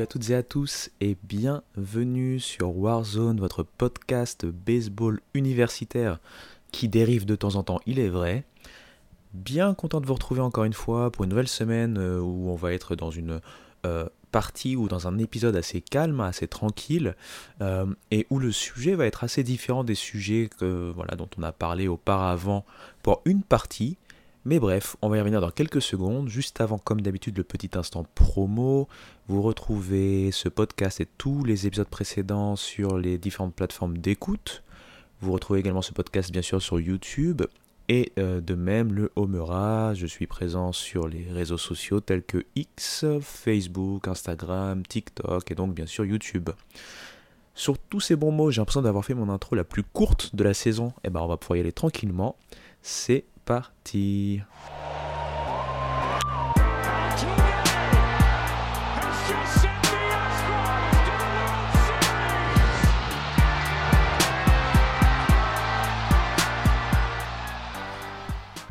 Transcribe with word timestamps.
À 0.00 0.06
toutes 0.06 0.30
et 0.30 0.34
à 0.36 0.44
tous 0.44 0.90
et 1.00 1.16
bienvenue 1.24 2.38
sur 2.38 2.76
Warzone, 2.76 3.40
votre 3.40 3.64
podcast 3.64 4.46
baseball 4.46 5.20
universitaire 5.34 6.20
qui 6.70 6.88
dérive 6.88 7.24
de 7.24 7.34
temps 7.34 7.56
en 7.56 7.64
temps, 7.64 7.80
il 7.84 7.98
est 7.98 8.08
vrai. 8.08 8.44
Bien 9.34 9.74
content 9.74 10.00
de 10.00 10.06
vous 10.06 10.14
retrouver 10.14 10.40
encore 10.40 10.62
une 10.62 10.72
fois 10.72 11.10
pour 11.10 11.24
une 11.24 11.30
nouvelle 11.30 11.48
semaine 11.48 11.98
euh, 11.98 12.20
où 12.20 12.48
on 12.48 12.54
va 12.54 12.74
être 12.74 12.94
dans 12.94 13.10
une 13.10 13.40
euh, 13.86 14.06
partie 14.30 14.76
ou 14.76 14.86
dans 14.86 15.08
un 15.08 15.18
épisode 15.18 15.56
assez 15.56 15.80
calme, 15.80 16.20
assez 16.20 16.46
tranquille, 16.46 17.16
euh, 17.60 17.86
et 18.12 18.28
où 18.30 18.38
le 18.38 18.52
sujet 18.52 18.94
va 18.94 19.04
être 19.04 19.24
assez 19.24 19.42
différent 19.42 19.82
des 19.82 19.96
sujets 19.96 20.48
que, 20.60 20.92
voilà, 20.94 21.16
dont 21.16 21.28
on 21.38 21.42
a 21.42 21.50
parlé 21.50 21.88
auparavant 21.88 22.64
pour 23.02 23.20
une 23.24 23.42
partie. 23.42 23.96
Mais 24.44 24.58
bref, 24.58 24.96
on 25.02 25.08
va 25.08 25.16
y 25.16 25.20
revenir 25.20 25.40
dans 25.40 25.50
quelques 25.50 25.82
secondes. 25.82 26.28
Juste 26.28 26.60
avant, 26.60 26.78
comme 26.78 27.00
d'habitude, 27.00 27.36
le 27.36 27.44
petit 27.44 27.70
instant 27.74 28.06
promo. 28.14 28.88
Vous 29.26 29.42
retrouvez 29.42 30.30
ce 30.32 30.48
podcast 30.48 31.00
et 31.00 31.08
tous 31.18 31.44
les 31.44 31.66
épisodes 31.66 31.88
précédents 31.88 32.56
sur 32.56 32.98
les 32.98 33.18
différentes 33.18 33.54
plateformes 33.54 33.98
d'écoute. 33.98 34.62
Vous 35.20 35.32
retrouvez 35.32 35.60
également 35.60 35.82
ce 35.82 35.92
podcast, 35.92 36.30
bien 36.30 36.42
sûr, 36.42 36.62
sur 36.62 36.80
YouTube. 36.80 37.42
Et 37.88 38.12
euh, 38.18 38.40
de 38.40 38.54
même, 38.54 38.92
le 38.92 39.10
Homera, 39.16 39.94
je 39.94 40.06
suis 40.06 40.26
présent 40.26 40.72
sur 40.72 41.08
les 41.08 41.26
réseaux 41.32 41.56
sociaux 41.56 42.00
tels 42.00 42.22
que 42.22 42.44
X, 42.54 43.06
Facebook, 43.22 44.08
Instagram, 44.08 44.82
TikTok 44.86 45.50
et 45.50 45.54
donc 45.54 45.74
bien 45.74 45.86
sûr 45.86 46.04
YouTube. 46.04 46.50
Sur 47.54 47.78
tous 47.78 48.00
ces 48.00 48.14
bons 48.14 48.30
mots, 48.30 48.50
j'ai 48.50 48.60
l'impression 48.60 48.82
d'avoir 48.82 49.04
fait 49.04 49.14
mon 49.14 49.30
intro 49.30 49.56
la 49.56 49.64
plus 49.64 49.82
courte 49.82 50.36
de 50.36 50.44
la 50.44 50.52
saison. 50.52 50.88
Et 50.88 51.08
eh 51.08 51.10
ben 51.10 51.20
on 51.20 51.26
va 51.26 51.38
pouvoir 51.38 51.56
y 51.56 51.60
aller 51.60 51.72
tranquillement. 51.72 52.36
C'est 52.82 53.24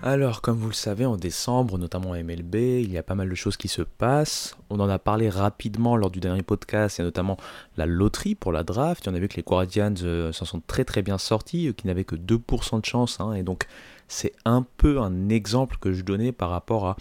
Alors, 0.04 0.42
comme 0.42 0.58
vous 0.58 0.68
le 0.68 0.74
savez, 0.74 1.06
en 1.06 1.18
décembre, 1.18 1.78
notamment 1.78 2.14
à 2.14 2.24
MLB, 2.24 2.56
il 2.56 2.92
y 2.92 2.98
a 2.98 3.04
pas 3.04 3.16
mal 3.16 3.30
de 3.30 3.36
choses 3.36 3.58
qui 3.58 3.68
se 3.68 3.82
passent. 3.82 4.56
On 4.70 4.80
en 4.80 4.88
a 4.88 5.00
parlé 5.00 5.28
rapidement 5.28 5.98
lors 5.98 6.12
du 6.12 6.20
dernier 6.20 6.44
podcast, 6.44 7.00
et 7.00 7.04
notamment 7.04 7.38
la 7.76 7.86
loterie 7.86 8.36
pour 8.36 8.52
la 8.52 8.64
draft. 8.64 9.08
On 9.08 9.16
a 9.16 9.20
vu 9.20 9.28
que 9.28 9.36
les 9.36 9.44
Guardians 9.44 9.94
euh, 10.04 10.32
s'en 10.32 10.46
sont 10.46 10.62
très 10.66 10.86
très 10.86 11.02
bien 11.02 11.18
sortis, 11.18 11.68
euh, 11.68 11.74
qui 11.74 11.88
n'avaient 11.88 12.06
que 12.06 12.16
2% 12.16 12.80
de 12.80 12.86
chance, 12.86 13.20
hein, 13.20 13.34
et 13.34 13.44
donc 13.44 13.68
c'est 14.08 14.34
un 14.46 14.66
peu 14.78 15.00
un 15.00 15.30
exemple 15.30 15.78
que 15.80 15.94
je 15.94 16.04
donnais 16.04 16.32
par 16.32 16.50
rapport 16.50 16.88
à 16.88 16.96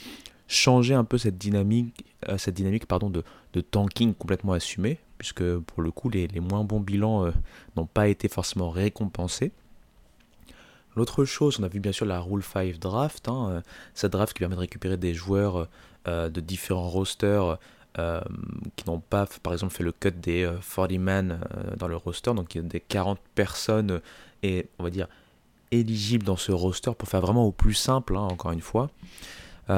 changer 0.48 0.94
un 0.94 1.04
peu 1.04 1.18
cette 1.18 1.38
dynamique, 1.38 2.04
euh, 2.28 2.38
cette 2.38 2.54
dynamique 2.54 2.86
pardon, 2.86 3.10
de, 3.10 3.22
tanking 3.70 4.14
complètement 4.14 4.52
assumée, 4.52 4.98
puisque 5.16 5.56
pour 5.58 5.82
le 5.82 5.90
coup, 5.90 6.10
les, 6.10 6.28
moins 6.40 6.62
bons 6.62 6.80
bilans 6.80 7.32
n'ont 7.74 7.86
pas 7.86 8.08
été 8.08 8.28
forcément 8.28 8.68
récompensés. 8.68 9.50
L'autre 10.96 11.26
chose, 11.26 11.58
on 11.60 11.62
a 11.62 11.68
vu 11.68 11.78
bien 11.78 11.92
sûr 11.92 12.06
la 12.06 12.20
Rule 12.20 12.42
5 12.42 12.78
Draft, 12.78 13.28
hein, 13.28 13.48
euh, 13.50 13.60
cette 13.92 14.12
draft 14.12 14.32
qui 14.32 14.40
permet 14.40 14.54
de 14.54 14.60
récupérer 14.60 14.96
des 14.96 15.12
joueurs 15.12 15.68
euh, 16.08 16.30
de 16.30 16.40
différents 16.40 16.88
rosters 16.88 17.58
euh, 17.98 18.20
qui 18.76 18.86
n'ont 18.88 19.00
pas, 19.00 19.26
par 19.42 19.52
exemple, 19.52 19.74
fait 19.74 19.84
le 19.84 19.92
cut 19.92 20.12
des 20.12 20.50
40 20.74 20.92
man 20.92 21.40
dans 21.76 21.86
le 21.86 21.96
roster, 21.96 22.32
donc 22.32 22.56
des 22.56 22.80
40 22.80 23.18
personnes, 23.34 24.00
et 24.42 24.68
on 24.78 24.84
va 24.84 24.90
dire, 24.90 25.06
éligibles 25.80 26.24
dans 26.24 26.36
ce 26.36 26.52
roster 26.52 26.92
pour 26.96 27.08
faire 27.08 27.20
vraiment 27.20 27.46
au 27.46 27.52
plus 27.52 27.74
simple, 27.74 28.16
hein, 28.16 28.28
encore 28.30 28.52
une 28.52 28.60
fois. 28.60 28.90
on 29.68 29.72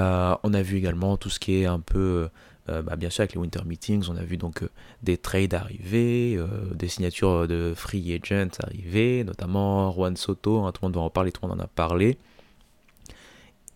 a 0.55 0.63
vu 0.63 0.77
également 0.77 1.17
tout 1.17 1.31
ce 1.31 1.39
qui 1.39 1.63
est 1.63 1.67
un 1.67 1.81
peu 1.81 2.29
euh, 2.69 2.83
bah, 2.83 2.97
bien 2.97 3.11
sûr, 3.11 3.23
avec 3.23 3.35
les 3.35 3.41
Winter 3.41 3.61
Meetings, 3.65 4.07
on 4.11 4.17
a 4.17 4.23
vu 4.23 4.37
donc 4.37 4.63
euh, 4.63 4.69
des 5.03 5.17
trades 5.17 5.55
arriver, 5.55 6.35
euh, 6.37 6.47
des 6.75 6.89
signatures 6.89 7.49
de 7.49 7.73
free 7.75 8.15
agents 8.15 8.51
arriver, 8.63 9.25
notamment 9.25 9.91
Juan 9.93 10.17
Soto, 10.17 10.65
hein, 10.65 10.73
tout 10.73 10.81
le 10.83 10.89
monde 10.89 10.97
va 10.97 11.01
en 11.03 11.11
parler, 11.11 11.33
tout 11.33 11.41
le 11.43 11.49
monde 11.49 11.61
en 11.61 11.65
a 11.65 11.69
parlé. 11.69 12.19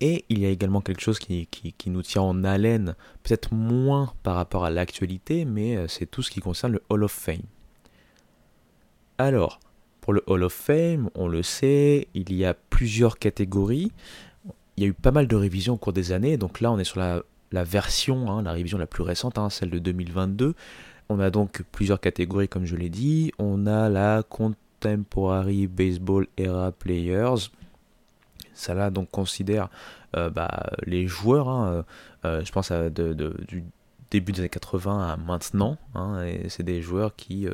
Et 0.00 0.24
il 0.28 0.40
y 0.40 0.46
a 0.46 0.48
également 0.48 0.80
quelque 0.80 1.00
chose 1.00 1.20
qui, 1.20 1.46
qui 1.46 1.90
nous 1.90 2.02
tient 2.02 2.22
en 2.22 2.42
haleine, 2.42 2.96
peut-être 3.22 3.54
moins 3.54 4.12
par 4.24 4.34
rapport 4.34 4.64
à 4.64 4.70
l'actualité, 4.70 5.44
mais 5.44 5.86
c'est 5.86 6.10
tout 6.10 6.22
ce 6.22 6.30
qui 6.32 6.40
concerne 6.40 6.72
le 6.72 6.82
Hall 6.88 7.04
of 7.04 7.12
Fame. 7.12 7.42
Alors, 9.16 9.60
pour 10.02 10.12
le 10.12 10.22
Hall 10.26 10.42
of 10.42 10.52
Fame, 10.52 11.08
on 11.14 11.28
le 11.28 11.42
sait, 11.42 12.08
il 12.12 12.34
y 12.34 12.44
a 12.44 12.52
plusieurs 12.52 13.18
catégories. 13.18 13.92
Il 14.76 14.82
y 14.82 14.86
a 14.86 14.90
eu 14.90 14.92
pas 14.92 15.12
mal 15.12 15.26
de 15.26 15.36
révisions 15.36 15.74
au 15.74 15.78
cours 15.78 15.94
des 15.94 16.12
années, 16.12 16.36
donc 16.36 16.60
là 16.60 16.70
on 16.70 16.78
est 16.78 16.84
sur 16.84 17.00
la 17.00 17.64
version, 17.64 18.30
hein, 18.30 18.42
la 18.42 18.52
révision 18.52 18.76
la 18.76 18.86
plus 18.86 19.02
récente, 19.02 19.38
hein, 19.38 19.48
celle 19.48 19.70
de 19.70 19.78
2022. 19.78 20.54
On 21.08 21.20
a 21.20 21.30
donc 21.30 21.62
plusieurs 21.72 22.00
catégories, 22.00 22.48
comme 22.48 22.64
je 22.64 22.76
l'ai 22.76 22.88
dit. 22.88 23.32
On 23.38 23.66
a 23.66 23.88
la 23.88 24.22
Contemporary 24.22 25.66
Baseball 25.66 26.26
Era 26.36 26.72
Players. 26.72 27.50
Ça 28.54 28.74
là 28.74 28.90
donc 28.90 29.10
considère 29.10 29.68
euh, 30.16 30.30
bah, 30.30 30.70
les 30.84 31.06
joueurs, 31.06 31.48
hein, 31.48 31.68
euh, 31.68 31.82
euh, 32.24 32.44
je 32.44 32.52
pense 32.52 32.70
à 32.70 32.90
du 32.90 33.64
début 34.10 34.32
des 34.32 34.40
années 34.40 34.48
80 34.48 35.08
à 35.08 35.16
maintenant. 35.16 35.78
c'est 36.48 36.62
des 36.62 36.82
joueurs 36.82 37.16
qui 37.16 37.46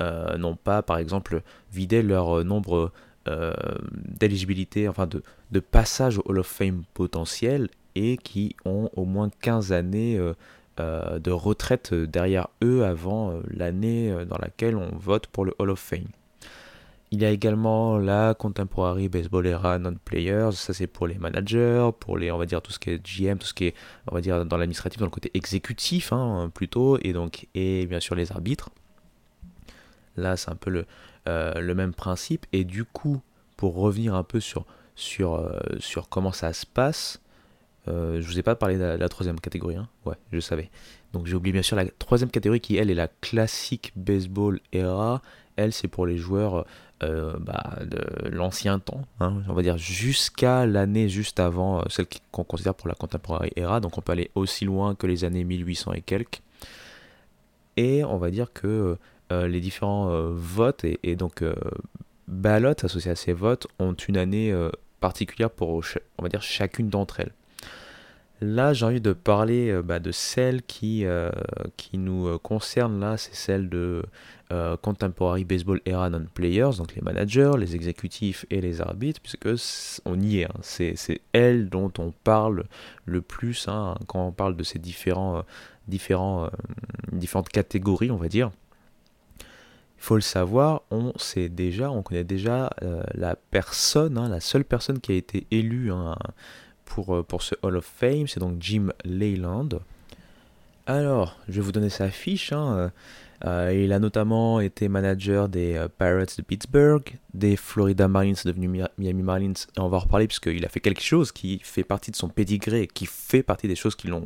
n'ont 0.00 0.56
pas, 0.56 0.82
par 0.82 0.98
exemple, 0.98 1.42
vidé 1.72 2.02
leur 2.02 2.44
nombre 2.44 2.92
d'éligibilité, 3.26 4.88
enfin 4.88 5.06
de, 5.06 5.60
passage 5.60 6.18
au 6.18 6.22
Hall 6.26 6.38
of 6.38 6.46
Fame 6.46 6.82
potentiel 6.94 7.68
et 7.94 8.16
qui 8.16 8.56
ont 8.64 8.90
au 8.96 9.04
moins 9.04 9.30
15 9.40 9.72
années 9.72 10.16
euh, 10.16 10.34
euh, 10.78 11.18
de 11.18 11.30
retraite 11.30 11.92
derrière 11.94 12.48
eux 12.62 12.84
avant 12.84 13.32
euh, 13.32 13.42
l'année 13.50 14.14
dans 14.28 14.38
laquelle 14.38 14.76
on 14.76 14.96
vote 14.96 15.26
pour 15.26 15.44
le 15.44 15.54
Hall 15.58 15.70
of 15.70 15.78
Fame. 15.78 16.08
Il 17.12 17.20
y 17.20 17.24
a 17.24 17.30
également 17.30 17.98
la 17.98 18.34
Contemporary 18.34 19.08
Baseball 19.08 19.44
Era 19.44 19.80
Non-Players, 19.80 20.52
ça 20.52 20.72
c'est 20.72 20.86
pour 20.86 21.08
les 21.08 21.18
managers, 21.18 21.90
pour 21.98 22.16
les, 22.16 22.30
on 22.30 22.38
va 22.38 22.46
dire, 22.46 22.62
tout 22.62 22.70
ce 22.70 22.78
qui 22.78 22.90
est 22.90 23.04
GM, 23.04 23.36
tout 23.36 23.48
ce 23.48 23.54
qui 23.54 23.64
est, 23.66 23.74
on 24.08 24.14
va 24.14 24.20
dire, 24.20 24.46
dans 24.46 24.56
l'administratif, 24.56 25.00
dans 25.00 25.06
le 25.06 25.10
côté 25.10 25.28
exécutif, 25.34 26.12
hein, 26.12 26.52
plutôt, 26.54 26.98
et 27.02 27.12
donc, 27.12 27.48
et 27.56 27.86
bien 27.86 27.98
sûr 27.98 28.14
les 28.14 28.30
arbitres. 28.30 28.70
Là, 30.16 30.36
c'est 30.36 30.50
un 30.50 30.56
peu 30.56 30.70
le, 30.70 30.86
le 31.26 31.72
même 31.74 31.94
principe, 31.94 32.46
et 32.52 32.64
du 32.64 32.84
coup, 32.84 33.20
pour 33.56 33.76
revenir 33.76 34.14
un 34.14 34.24
peu 34.24 34.40
sur, 34.40 34.66
sur, 34.94 35.50
sur 35.78 36.08
comment 36.08 36.32
ça 36.32 36.52
se 36.52 36.66
passe, 36.66 37.20
euh, 37.88 38.20
je 38.20 38.26
vous 38.26 38.38
ai 38.38 38.42
pas 38.42 38.54
parlé 38.54 38.76
de 38.76 38.84
la, 38.84 39.08
troisième 39.08 39.40
catégorie, 39.40 39.76
hein 39.76 39.88
ouais, 40.04 40.16
je 40.32 40.40
savais. 40.40 40.70
Donc 41.12 41.26
j'ai 41.26 41.34
oublié 41.34 41.52
bien 41.52 41.62
sûr 41.62 41.76
la 41.76 41.86
troisième 41.86 42.30
catégorie 42.30 42.60
qui 42.60 42.76
elle 42.76 42.90
est 42.90 42.94
la 42.94 43.08
classique 43.08 43.92
baseball 43.96 44.60
era. 44.72 45.22
Elle 45.56 45.72
c'est 45.72 45.88
pour 45.88 46.06
les 46.06 46.16
joueurs 46.16 46.66
euh, 47.02 47.36
bah, 47.40 47.78
de 47.84 48.28
l'ancien 48.28 48.78
temps, 48.78 49.02
hein, 49.20 49.42
on 49.48 49.54
va 49.54 49.62
dire 49.62 49.78
jusqu'à 49.78 50.66
l'année 50.66 51.08
juste 51.08 51.40
avant 51.40 51.80
euh, 51.80 51.82
celle 51.88 52.06
qu'on 52.30 52.44
considère 52.44 52.74
pour 52.74 52.88
la 52.88 52.94
contemporary 52.94 53.50
era. 53.56 53.80
Donc 53.80 53.96
on 53.98 54.02
peut 54.02 54.12
aller 54.12 54.30
aussi 54.34 54.64
loin 54.64 54.94
que 54.94 55.06
les 55.06 55.24
années 55.24 55.44
1800 55.44 55.94
et 55.94 56.02
quelques. 56.02 56.42
Et 57.76 58.04
on 58.04 58.18
va 58.18 58.30
dire 58.30 58.52
que 58.52 58.98
les 59.30 59.60
différents 59.60 60.30
votes 60.32 60.84
et, 60.84 61.16
donc 61.16 61.44
ballots 62.28 62.74
associés 62.82 63.12
à 63.12 63.16
ces 63.16 63.32
votes 63.32 63.66
ont 63.78 63.94
une 63.94 64.16
année 64.16 64.54
particulière 65.00 65.50
pour 65.50 65.82
chacune 66.40 66.88
d'entre 66.88 67.20
elles. 67.20 67.32
Là, 68.42 68.72
j'ai 68.72 68.86
envie 68.86 69.02
de 69.02 69.12
parler 69.12 69.70
euh, 69.70 69.82
bah, 69.82 69.98
de 69.98 70.12
celle 70.12 70.62
qui, 70.62 71.04
euh, 71.04 71.30
nous 71.92 72.26
euh, 72.26 72.38
concerne 72.38 72.98
là, 72.98 73.16
c'est 73.16 73.34
celle 73.34 73.68
de 73.68 74.02
Contemporary 74.82 75.44
Baseball 75.44 75.80
Era 75.86 76.10
Non-Players, 76.10 76.70
donc 76.78 76.96
les 76.96 77.02
managers, 77.02 77.52
les 77.56 77.76
exécutifs 77.76 78.46
et 78.50 78.60
les 78.60 78.80
arbitres, 78.80 79.20
puisque 79.20 79.46
on 80.04 80.20
y 80.20 80.40
est. 80.40 80.46
Hein. 80.46 80.58
c'est, 80.62 81.20
elle 81.32 81.68
dont 81.68 81.92
on 81.98 82.10
parle 82.24 82.64
le 83.04 83.20
plus 83.22 83.68
hein, 83.68 83.94
quand 84.08 84.26
on 84.26 84.32
parle 84.32 84.56
de 84.56 84.64
ces 84.64 84.80
différentes 84.80 85.44
catégories, 87.52 88.10
on 88.10 88.16
va 88.16 88.26
dire. 88.26 88.50
Il 90.00 90.04
faut 90.04 90.14
le 90.14 90.22
savoir, 90.22 90.82
on 90.90 91.12
sait 91.18 91.50
déjà, 91.50 91.90
on 91.90 92.02
connaît 92.02 92.24
déjà 92.24 92.70
la 93.14 93.36
personne, 93.36 94.16
hein, 94.16 94.30
la 94.30 94.40
seule 94.40 94.64
personne 94.64 94.98
qui 94.98 95.12
a 95.12 95.14
été 95.14 95.46
élue 95.50 95.92
pour, 96.90 97.14
euh, 97.14 97.22
pour 97.22 97.42
ce 97.42 97.54
Hall 97.62 97.76
of 97.76 97.84
Fame, 97.84 98.26
c'est 98.26 98.40
donc 98.40 98.56
Jim 98.60 98.92
Leyland. 99.04 99.68
Alors, 100.86 101.38
je 101.48 101.54
vais 101.54 101.60
vous 101.60 101.72
donner 101.72 101.88
sa 101.88 102.10
fiche. 102.10 102.52
Hein. 102.52 102.90
Euh, 103.44 103.72
il 103.72 103.92
a 103.92 103.98
notamment 103.98 104.60
été 104.60 104.88
manager 104.88 105.48
des 105.48 105.76
euh, 105.76 105.88
Pirates 105.88 106.36
de 106.36 106.42
Pittsburgh, 106.42 107.18
des 107.32 107.56
Florida 107.56 108.08
Marlins 108.08 108.34
devenus 108.44 108.84
Miami 108.98 109.22
Marlins, 109.22 109.52
on 109.78 109.88
va 109.88 109.96
en 109.96 110.00
reparler 110.00 110.26
puisqu'il 110.26 110.64
a 110.66 110.68
fait 110.68 110.80
quelque 110.80 111.00
chose 111.00 111.32
qui 111.32 111.58
fait 111.62 111.84
partie 111.84 112.10
de 112.10 112.16
son 112.16 112.28
pédigré, 112.28 112.86
qui 112.86 113.06
fait 113.06 113.42
partie 113.42 113.68
des 113.68 113.76
choses 113.76 113.94
qui 113.94 114.08
l'ont 114.08 114.24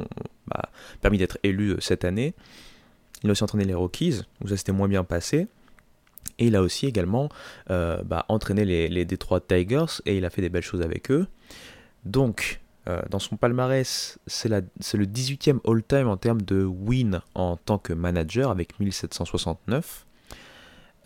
bah, 0.48 0.70
permis 1.00 1.18
d'être 1.18 1.38
élu 1.44 1.76
cette 1.80 2.04
année. 2.04 2.34
Il 3.22 3.28
a 3.28 3.32
aussi 3.32 3.44
entraîné 3.44 3.64
les 3.64 3.74
Rockies, 3.74 4.22
où 4.42 4.48
ça 4.48 4.56
s'était 4.56 4.72
moins 4.72 4.88
bien 4.88 5.04
passé. 5.04 5.46
Et 6.38 6.46
il 6.46 6.56
a 6.56 6.62
aussi 6.62 6.86
également 6.86 7.28
bah, 7.68 8.24
entraîné 8.28 8.64
les, 8.64 9.04
Detroit 9.04 9.40
Tigers, 9.40 10.00
et 10.06 10.16
il 10.16 10.24
a 10.24 10.30
fait 10.30 10.42
des 10.42 10.48
belles 10.48 10.62
choses 10.62 10.82
avec 10.82 11.10
eux. 11.10 11.26
Donc, 12.04 12.60
dans 13.10 13.18
son 13.18 13.36
palmarès, 13.36 14.18
c'est 14.26 14.48
le 14.48 15.06
18e 15.06 15.58
all-time 15.66 16.08
en 16.08 16.16
termes 16.16 16.42
de 16.42 16.64
win 16.64 17.20
en 17.34 17.56
tant 17.56 17.78
que 17.78 17.92
manager 17.92 18.50
avec 18.50 18.78
1769. 18.80 20.04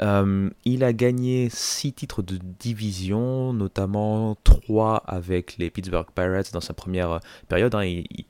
Euh, 0.00 0.50
il 0.64 0.84
a 0.84 0.92
gagné 0.92 1.48
6 1.50 1.92
titres 1.92 2.22
de 2.22 2.38
division, 2.58 3.52
notamment 3.52 4.36
3 4.44 5.02
avec 5.06 5.56
les 5.58 5.70
Pittsburgh 5.70 6.06
Pirates 6.14 6.52
dans 6.52 6.60
sa 6.60 6.72
première 6.72 7.20
période. 7.48 7.74
Hein. 7.74 7.84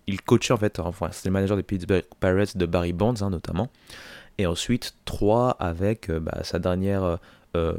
Il, 0.06 0.22
coachait 0.22 0.54
en 0.54 0.56
fait, 0.56 0.78
enfin 0.78 1.08
c'était 1.12 1.28
le 1.28 1.34
manager 1.34 1.56
des 1.56 1.62
Pittsburgh 1.62 2.04
Pirates 2.20 2.56
de 2.56 2.66
Barry 2.66 2.92
Bonds 2.92 3.22
hein, 3.22 3.30
notamment. 3.30 3.68
Et 4.38 4.46
ensuite 4.46 4.94
3 5.04 5.56
avec 5.58 6.10
euh, 6.10 6.20
bah, 6.20 6.40
sa 6.42 6.58
dernière 6.58 7.18
euh, 7.56 7.74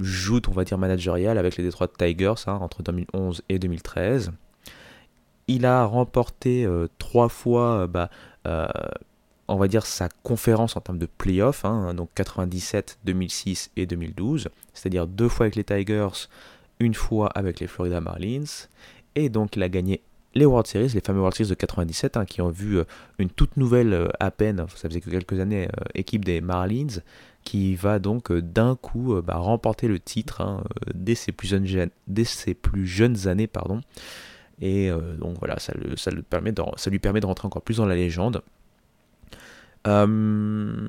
joute, 0.00 0.48
on 0.48 0.52
va 0.52 0.64
dire, 0.64 0.78
managériale 0.78 1.38
avec 1.38 1.56
les 1.56 1.64
Detroit 1.64 1.88
Tigers 1.88 2.34
hein, 2.46 2.58
entre 2.60 2.82
2011 2.82 3.42
et 3.48 3.58
2013. 3.58 4.32
Il 5.48 5.64
a 5.64 5.84
remporté 5.84 6.68
3 6.98 7.30
fois 7.30 7.86
bah, 7.86 8.10
on 9.48 9.56
va 9.56 9.66
dire, 9.66 9.86
sa 9.86 10.08
conférence 10.22 10.76
en 10.76 10.80
termes 10.80 10.98
de 10.98 11.06
playoff, 11.06 11.64
hein, 11.64 11.94
donc 11.94 12.10
97, 12.14 12.98
2006 13.04 13.70
et 13.76 13.86
2012, 13.86 14.48
c'est-à-dire 14.74 15.06
deux 15.06 15.28
fois 15.28 15.44
avec 15.44 15.56
les 15.56 15.64
Tigers, 15.64 16.28
une 16.78 16.94
fois 16.94 17.28
avec 17.28 17.58
les 17.58 17.66
Florida 17.66 18.02
Marlins, 18.02 18.68
et 19.14 19.30
donc 19.30 19.56
il 19.56 19.62
a 19.62 19.70
gagné 19.70 20.02
les 20.34 20.44
World 20.44 20.66
Series, 20.66 20.90
les 20.94 21.00
fameux 21.00 21.20
World 21.20 21.36
Series 21.36 21.50
de 21.50 21.54
97, 21.54 22.16
hein, 22.16 22.24
qui 22.24 22.42
ont 22.42 22.50
vu 22.50 22.78
euh, 22.78 22.84
une 23.18 23.30
toute 23.30 23.56
nouvelle, 23.56 23.92
euh, 23.92 24.08
à 24.20 24.30
peine, 24.30 24.64
ça 24.74 24.88
faisait 24.88 25.00
que 25.00 25.10
quelques 25.10 25.40
années, 25.40 25.68
euh, 25.68 25.84
équipe 25.94 26.24
des 26.24 26.40
Marlins, 26.40 27.00
qui 27.44 27.74
va 27.76 27.98
donc 27.98 28.32
d'un 28.32 28.76
coup 28.76 29.20
bah, 29.22 29.36
remporter 29.36 29.88
le 29.88 29.98
titre 29.98 30.42
hein, 30.42 30.62
dès, 30.94 31.14
ses 31.14 31.32
plus 31.32 31.48
jeunes, 32.86 33.28
années. 33.28 33.46
Pardon. 33.46 33.80
Et 34.60 34.90
donc 35.18 35.38
voilà, 35.38 35.58
ça, 35.58 35.72
lui 36.10 36.22
permet 36.28 36.52
de 36.52 37.26
rentrer 37.26 37.46
encore 37.46 37.62
plus 37.62 37.78
dans 37.78 37.86
la 37.86 37.94
légende. 37.94 38.42
Euh, 39.86 40.88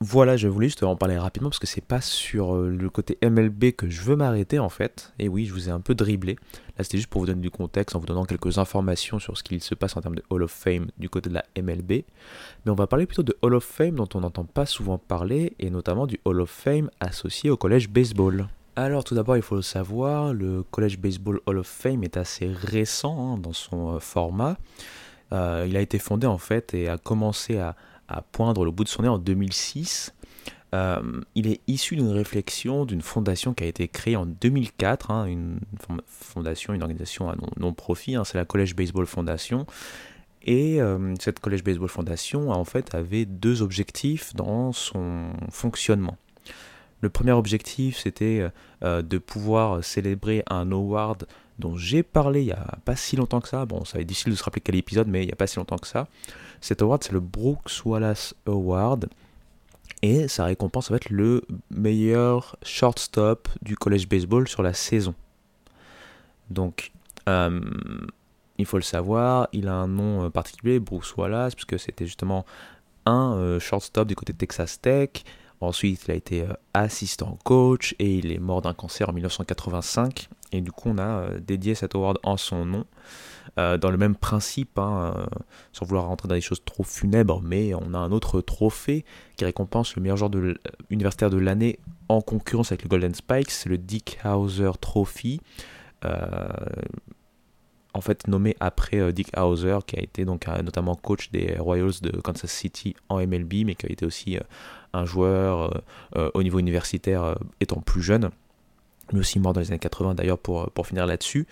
voilà, 0.00 0.36
je 0.36 0.46
voulais 0.46 0.68
juste 0.68 0.84
en 0.84 0.94
parler 0.94 1.18
rapidement 1.18 1.48
parce 1.48 1.58
que 1.58 1.66
c'est 1.66 1.84
pas 1.84 2.00
sur 2.00 2.54
euh, 2.54 2.68
le 2.70 2.88
côté 2.88 3.18
MLB 3.20 3.72
que 3.72 3.90
je 3.90 4.00
veux 4.02 4.14
m'arrêter 4.14 4.60
en 4.60 4.68
fait. 4.68 5.12
Et 5.18 5.28
oui, 5.28 5.44
je 5.44 5.52
vous 5.52 5.68
ai 5.68 5.72
un 5.72 5.80
peu 5.80 5.96
dribblé. 5.96 6.36
Là, 6.76 6.84
c'était 6.84 6.98
juste 6.98 7.10
pour 7.10 7.20
vous 7.20 7.26
donner 7.26 7.40
du 7.40 7.50
contexte 7.50 7.96
en 7.96 7.98
vous 7.98 8.06
donnant 8.06 8.24
quelques 8.24 8.58
informations 8.58 9.18
sur 9.18 9.36
ce 9.36 9.42
qu'il 9.42 9.60
se 9.60 9.74
passe 9.74 9.96
en 9.96 10.00
termes 10.00 10.14
de 10.14 10.22
Hall 10.30 10.44
of 10.44 10.52
Fame 10.52 10.86
du 10.98 11.08
côté 11.08 11.30
de 11.30 11.34
la 11.34 11.44
MLB. 11.60 11.90
Mais 11.90 12.70
on 12.70 12.76
va 12.76 12.86
parler 12.86 13.06
plutôt 13.06 13.24
de 13.24 13.36
Hall 13.42 13.54
of 13.54 13.64
Fame 13.64 13.96
dont 13.96 14.08
on 14.14 14.20
n'entend 14.20 14.44
pas 14.44 14.66
souvent 14.66 14.98
parler 14.98 15.54
et 15.58 15.68
notamment 15.68 16.06
du 16.06 16.20
Hall 16.24 16.42
of 16.42 16.50
Fame 16.50 16.90
associé 17.00 17.50
au 17.50 17.56
collège 17.56 17.88
baseball. 17.88 18.46
Alors 18.76 19.02
tout 19.02 19.16
d'abord, 19.16 19.36
il 19.36 19.42
faut 19.42 19.56
le 19.56 19.62
savoir, 19.62 20.32
le 20.32 20.62
collège 20.62 21.00
baseball 21.00 21.40
Hall 21.46 21.58
of 21.58 21.66
Fame 21.66 22.04
est 22.04 22.16
assez 22.16 22.46
récent 22.46 23.34
hein, 23.34 23.38
dans 23.38 23.52
son 23.52 23.96
euh, 23.96 23.98
format. 23.98 24.58
Euh, 25.32 25.66
il 25.68 25.76
a 25.76 25.80
été 25.80 25.98
fondé 25.98 26.28
en 26.28 26.38
fait 26.38 26.72
et 26.74 26.88
a 26.88 26.96
commencé 26.98 27.58
à, 27.58 27.74
poindre 28.32 28.64
le 28.64 28.70
bout 28.70 28.84
de 28.84 28.88
son 28.88 29.02
nez 29.02 29.08
en 29.08 29.18
2006. 29.18 30.14
Euh, 30.74 31.00
il 31.34 31.46
est 31.46 31.60
issu 31.66 31.96
d'une 31.96 32.10
réflexion 32.10 32.84
d'une 32.84 33.00
fondation 33.00 33.54
qui 33.54 33.64
a 33.64 33.66
été 33.66 33.88
créée 33.88 34.16
en 34.16 34.26
2004, 34.26 35.10
hein, 35.10 35.24
une 35.24 35.60
fondation, 36.06 36.74
une 36.74 36.82
organisation 36.82 37.30
à 37.30 37.36
non-profit, 37.56 38.16
hein, 38.16 38.24
c'est 38.24 38.36
la 38.36 38.44
College 38.44 38.74
Baseball 38.76 39.06
Foundation. 39.06 39.66
Et 40.42 40.80
euh, 40.80 41.14
cette 41.20 41.40
College 41.40 41.64
Baseball 41.64 41.88
Foundation 41.88 42.50
en 42.50 42.64
fait 42.64 42.94
avait 42.94 43.24
deux 43.24 43.62
objectifs 43.62 44.34
dans 44.34 44.72
son 44.72 45.30
fonctionnement. 45.50 46.16
Le 47.00 47.08
premier 47.08 47.32
objectif, 47.32 47.96
c'était 47.98 48.44
de 48.82 49.18
pouvoir 49.18 49.84
célébrer 49.84 50.42
un 50.50 50.72
award 50.72 51.28
dont 51.58 51.76
j'ai 51.76 52.02
parlé 52.02 52.42
il 52.42 52.46
n'y 52.46 52.52
a 52.52 52.78
pas 52.84 52.96
si 52.96 53.16
longtemps 53.16 53.40
que 53.40 53.48
ça. 53.48 53.66
Bon, 53.66 53.84
ça 53.84 53.98
va 53.98 54.02
être 54.02 54.06
difficile 54.06 54.32
de 54.32 54.36
se 54.36 54.44
rappeler 54.44 54.62
quel 54.62 54.76
épisode, 54.76 55.08
mais 55.08 55.22
il 55.22 55.26
n'y 55.26 55.32
a 55.32 55.36
pas 55.36 55.46
si 55.46 55.56
longtemps 55.56 55.78
que 55.78 55.88
ça. 55.88 56.06
Cet 56.60 56.82
award, 56.82 57.02
c'est 57.04 57.12
le 57.12 57.20
Brooks 57.20 57.82
Wallace 57.84 58.34
Award. 58.46 59.08
Et 60.02 60.28
ça 60.28 60.44
récompense 60.44 60.90
en 60.90 60.94
fait 60.94 61.10
le 61.10 61.42
meilleur 61.70 62.56
shortstop 62.62 63.48
du 63.62 63.76
college 63.76 64.08
baseball 64.08 64.46
sur 64.46 64.62
la 64.62 64.72
saison. 64.72 65.14
Donc, 66.50 66.92
euh, 67.28 67.60
il 68.58 68.66
faut 68.66 68.76
le 68.76 68.82
savoir, 68.82 69.48
il 69.52 69.68
a 69.68 69.74
un 69.74 69.88
nom 69.88 70.24
euh, 70.24 70.30
particulier, 70.30 70.78
Brooks 70.78 71.16
Wallace, 71.16 71.54
puisque 71.54 71.78
c'était 71.78 72.06
justement 72.06 72.46
un 73.06 73.34
euh, 73.34 73.58
shortstop 73.58 74.06
du 74.06 74.14
côté 74.14 74.32
de 74.32 74.38
Texas 74.38 74.80
Tech. 74.80 75.10
Ensuite, 75.60 76.04
il 76.06 76.12
a 76.12 76.14
été 76.14 76.46
assistant 76.72 77.36
coach 77.42 77.96
et 77.98 78.18
il 78.18 78.30
est 78.30 78.38
mort 78.38 78.62
d'un 78.62 78.74
cancer 78.74 79.08
en 79.08 79.12
1985. 79.12 80.28
Et 80.52 80.60
du 80.60 80.72
coup, 80.72 80.90
on 80.90 80.98
a 80.98 81.20
euh, 81.20 81.40
dédié 81.40 81.74
cet 81.74 81.94
award 81.94 82.18
en 82.22 82.36
son 82.36 82.64
nom, 82.64 82.84
euh, 83.58 83.76
dans 83.76 83.90
le 83.90 83.98
même 83.98 84.16
principe, 84.16 84.78
hein, 84.78 85.14
euh, 85.16 85.26
sans 85.72 85.84
vouloir 85.84 86.06
rentrer 86.06 86.28
dans 86.28 86.34
des 86.34 86.40
choses 86.40 86.64
trop 86.64 86.84
funèbres, 86.84 87.40
mais 87.42 87.74
on 87.74 87.94
a 87.94 87.98
un 87.98 88.12
autre 88.12 88.40
trophée 88.40 89.04
qui 89.36 89.44
récompense 89.44 89.94
le 89.96 90.02
meilleur 90.02 90.16
joueur 90.16 90.30
universitaire 90.90 91.30
de 91.30 91.38
l'année 91.38 91.78
en 92.08 92.20
concurrence 92.22 92.72
avec 92.72 92.82
le 92.82 92.88
Golden 92.88 93.14
Spikes, 93.14 93.50
c'est 93.50 93.68
le 93.68 93.78
Dick 93.78 94.18
Hauser 94.24 94.70
Trophy. 94.80 95.40
en 97.94 98.00
fait 98.00 98.28
nommé 98.28 98.56
après 98.60 99.12
Dick 99.12 99.36
Hauser, 99.36 99.78
qui 99.86 99.96
a 99.96 100.02
été 100.02 100.24
donc 100.24 100.46
notamment 100.46 100.94
coach 100.94 101.30
des 101.30 101.56
Royals 101.58 102.00
de 102.00 102.10
Kansas 102.20 102.50
City 102.50 102.94
en 103.08 103.18
MLB, 103.18 103.64
mais 103.66 103.74
qui 103.74 103.86
a 103.86 103.90
été 103.90 104.06
aussi 104.06 104.38
un 104.94 105.04
joueur 105.04 105.82
au 106.34 106.42
niveau 106.42 106.58
universitaire 106.60 107.34
étant 107.60 107.80
plus 107.80 108.02
jeune 108.02 108.30
lui 109.12 109.20
aussi 109.20 109.38
mort 109.38 109.52
dans 109.52 109.60
les 109.60 109.68
années 109.68 109.78
80 109.78 110.14
d'ailleurs 110.14 110.38
pour, 110.38 110.70
pour 110.70 110.86
finir 110.86 111.06
là-dessus. 111.06 111.46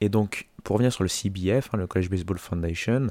Et 0.00 0.08
donc, 0.08 0.48
pour 0.64 0.74
revenir 0.74 0.92
sur 0.92 1.02
le 1.02 1.08
CBF, 1.08 1.70
hein, 1.72 1.78
le 1.78 1.86
College 1.86 2.10
Baseball 2.10 2.38
Foundation, 2.38 3.08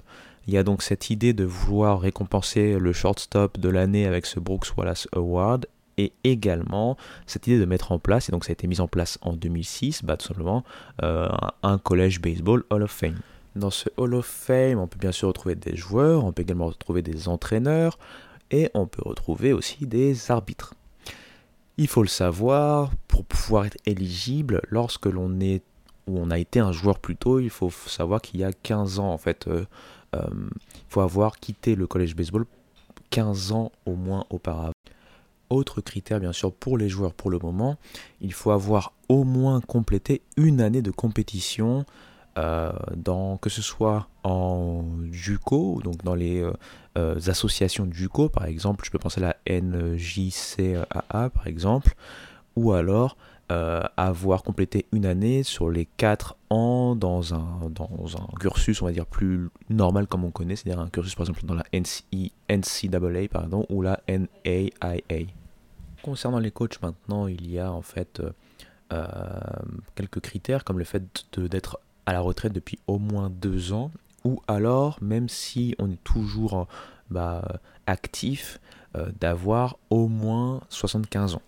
il 0.47 0.53
y 0.53 0.57
a 0.57 0.63
donc 0.63 0.81
cette 0.81 1.09
idée 1.09 1.33
de 1.33 1.43
vouloir 1.43 1.99
récompenser 1.99 2.79
le 2.79 2.93
shortstop 2.93 3.59
de 3.59 3.69
l'année 3.69 4.05
avec 4.05 4.25
ce 4.25 4.39
Brooks 4.39 4.67
Wallace 4.77 5.07
Award 5.13 5.67
et 5.97 6.13
également 6.23 6.97
cette 7.27 7.47
idée 7.47 7.59
de 7.59 7.65
mettre 7.65 7.91
en 7.91 7.99
place, 7.99 8.29
et 8.29 8.31
donc 8.31 8.45
ça 8.45 8.51
a 8.51 8.53
été 8.53 8.67
mis 8.67 8.79
en 8.79 8.87
place 8.87 9.19
en 9.21 9.33
2006, 9.33 10.03
bah, 10.03 10.17
tout 10.17 10.25
simplement 10.25 10.63
euh, 11.03 11.29
un 11.63 11.77
College 11.77 12.21
Baseball 12.21 12.63
Hall 12.69 12.83
of 12.83 12.91
Fame. 12.91 13.19
Dans 13.55 13.69
ce 13.69 13.89
Hall 13.97 14.15
of 14.15 14.25
Fame, 14.25 14.79
on 14.79 14.87
peut 14.87 14.99
bien 14.99 15.11
sûr 15.11 15.27
retrouver 15.27 15.55
des 15.55 15.75
joueurs, 15.75 16.23
on 16.23 16.31
peut 16.31 16.41
également 16.41 16.67
retrouver 16.67 17.01
des 17.01 17.27
entraîneurs, 17.27 17.99
et 18.49 18.69
on 18.73 18.87
peut 18.87 19.03
retrouver 19.05 19.53
aussi 19.53 19.85
des 19.85 20.31
arbitres. 20.31 20.73
Il 21.81 21.87
faut 21.87 22.03
le 22.03 22.09
savoir, 22.09 22.91
pour 23.07 23.25
pouvoir 23.25 23.65
être 23.65 23.79
éligible, 23.87 24.61
lorsque 24.69 25.07
l'on 25.07 25.39
est 25.39 25.63
ou 26.05 26.19
on 26.19 26.29
a 26.29 26.37
été 26.37 26.59
un 26.59 26.71
joueur 26.71 26.99
plus 26.99 27.15
tôt, 27.15 27.39
il 27.39 27.49
faut 27.49 27.71
savoir 27.71 28.21
qu'il 28.21 28.39
y 28.39 28.43
a 28.43 28.53
15 28.53 28.99
ans 28.99 29.11
en 29.11 29.17
fait. 29.17 29.47
Euh, 29.47 29.65
euh, 30.15 30.29
il 30.75 30.89
faut 30.89 31.01
avoir 31.01 31.39
quitté 31.39 31.73
le 31.73 31.87
collège 31.87 32.15
baseball 32.15 32.45
15 33.09 33.53
ans 33.53 33.71
au 33.87 33.95
moins 33.95 34.25
auparavant. 34.29 34.73
Autre 35.49 35.81
critère 35.81 36.19
bien 36.19 36.33
sûr 36.33 36.53
pour 36.53 36.77
les 36.77 36.87
joueurs 36.87 37.15
pour 37.15 37.31
le 37.31 37.39
moment, 37.39 37.77
il 38.19 38.31
faut 38.31 38.51
avoir 38.51 38.93
au 39.09 39.23
moins 39.23 39.59
complété 39.59 40.21
une 40.37 40.61
année 40.61 40.83
de 40.83 40.91
compétition 40.91 41.87
euh, 42.37 42.71
que 43.41 43.49
ce 43.49 43.61
soit 43.61 44.07
en 44.23 44.85
JUCO, 45.11 45.81
donc 45.83 46.03
dans 46.03 46.15
les 46.15 46.41
euh, 46.41 46.53
euh, 46.97 47.19
associations 47.27 47.85
de 47.85 47.93
JUCO, 47.93 48.29
par 48.29 48.45
exemple, 48.45 48.85
je 48.85 48.91
peux 48.91 48.99
penser 48.99 49.21
à 49.21 49.35
la 49.45 49.61
NJCAA, 49.61 51.29
par 51.29 51.47
exemple, 51.47 51.93
ou 52.55 52.73
alors 52.73 53.17
avoir 53.97 54.43
complété 54.43 54.85
une 54.93 55.05
année 55.05 55.43
sur 55.43 55.69
les 55.69 55.85
4 55.85 56.37
ans 56.49 56.95
dans 56.95 57.33
un, 57.33 57.69
dans 57.69 57.89
un 58.15 58.25
cursus, 58.39 58.81
on 58.81 58.85
va 58.85 58.93
dire, 58.93 59.05
plus 59.05 59.49
normal 59.69 60.07
comme 60.07 60.23
on 60.23 60.31
connaît, 60.31 60.55
c'est-à-dire 60.55 60.81
un 60.81 60.87
cursus, 60.87 61.15
par 61.15 61.23
exemple, 61.27 61.43
dans 61.43 61.55
la 61.55 61.65
NCAA, 61.73 63.27
pardon, 63.29 63.65
ou 63.67 63.81
la 63.81 63.99
NAIA. 64.07 65.25
Concernant 66.01 66.39
les 66.39 66.51
coachs 66.51 66.81
maintenant, 66.81 67.27
il 67.27 67.51
y 67.51 67.59
a 67.59 67.73
en 67.73 67.81
fait 67.81 68.21
quelques 69.95 70.21
critères 70.21 70.63
comme 70.63 70.79
le 70.79 70.85
fait 70.85 71.03
d'être 71.37 71.81
à 72.05 72.13
la 72.13 72.21
retraite 72.21 72.53
depuis 72.53 72.79
au 72.87 72.99
moins 72.99 73.29
deux 73.29 73.73
ans, 73.73 73.91
ou 74.23 74.41
alors, 74.47 74.97
même 75.01 75.29
si 75.29 75.75
on 75.79 75.89
est 75.89 76.03
toujours 76.03 76.67
bah, 77.09 77.59
actif, 77.87 78.59
euh, 78.97 79.09
d'avoir 79.21 79.77
au 79.89 80.09
moins 80.09 80.59
75 80.67 81.35
ans. 81.35 81.41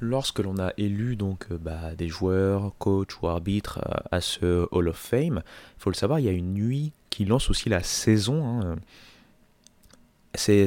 Lorsque 0.00 0.38
l'on 0.38 0.58
a 0.60 0.72
élu 0.76 1.16
donc 1.16 1.46
euh, 1.50 1.58
bah, 1.58 1.96
des 1.96 2.06
joueurs, 2.06 2.72
coachs 2.78 3.20
ou 3.20 3.26
arbitres 3.26 3.80
euh, 3.84 3.98
à 4.12 4.20
ce 4.20 4.68
Hall 4.70 4.88
of 4.88 4.96
Fame, 4.96 5.42
il 5.44 5.82
faut 5.82 5.90
le 5.90 5.96
savoir, 5.96 6.20
il 6.20 6.26
y 6.26 6.28
a 6.28 6.32
une 6.32 6.54
nuit 6.54 6.92
qui 7.10 7.24
lance 7.24 7.50
aussi 7.50 7.68
la 7.68 7.82
saison. 7.82 8.60
Hein. 8.60 8.76
C'est, 10.34 10.66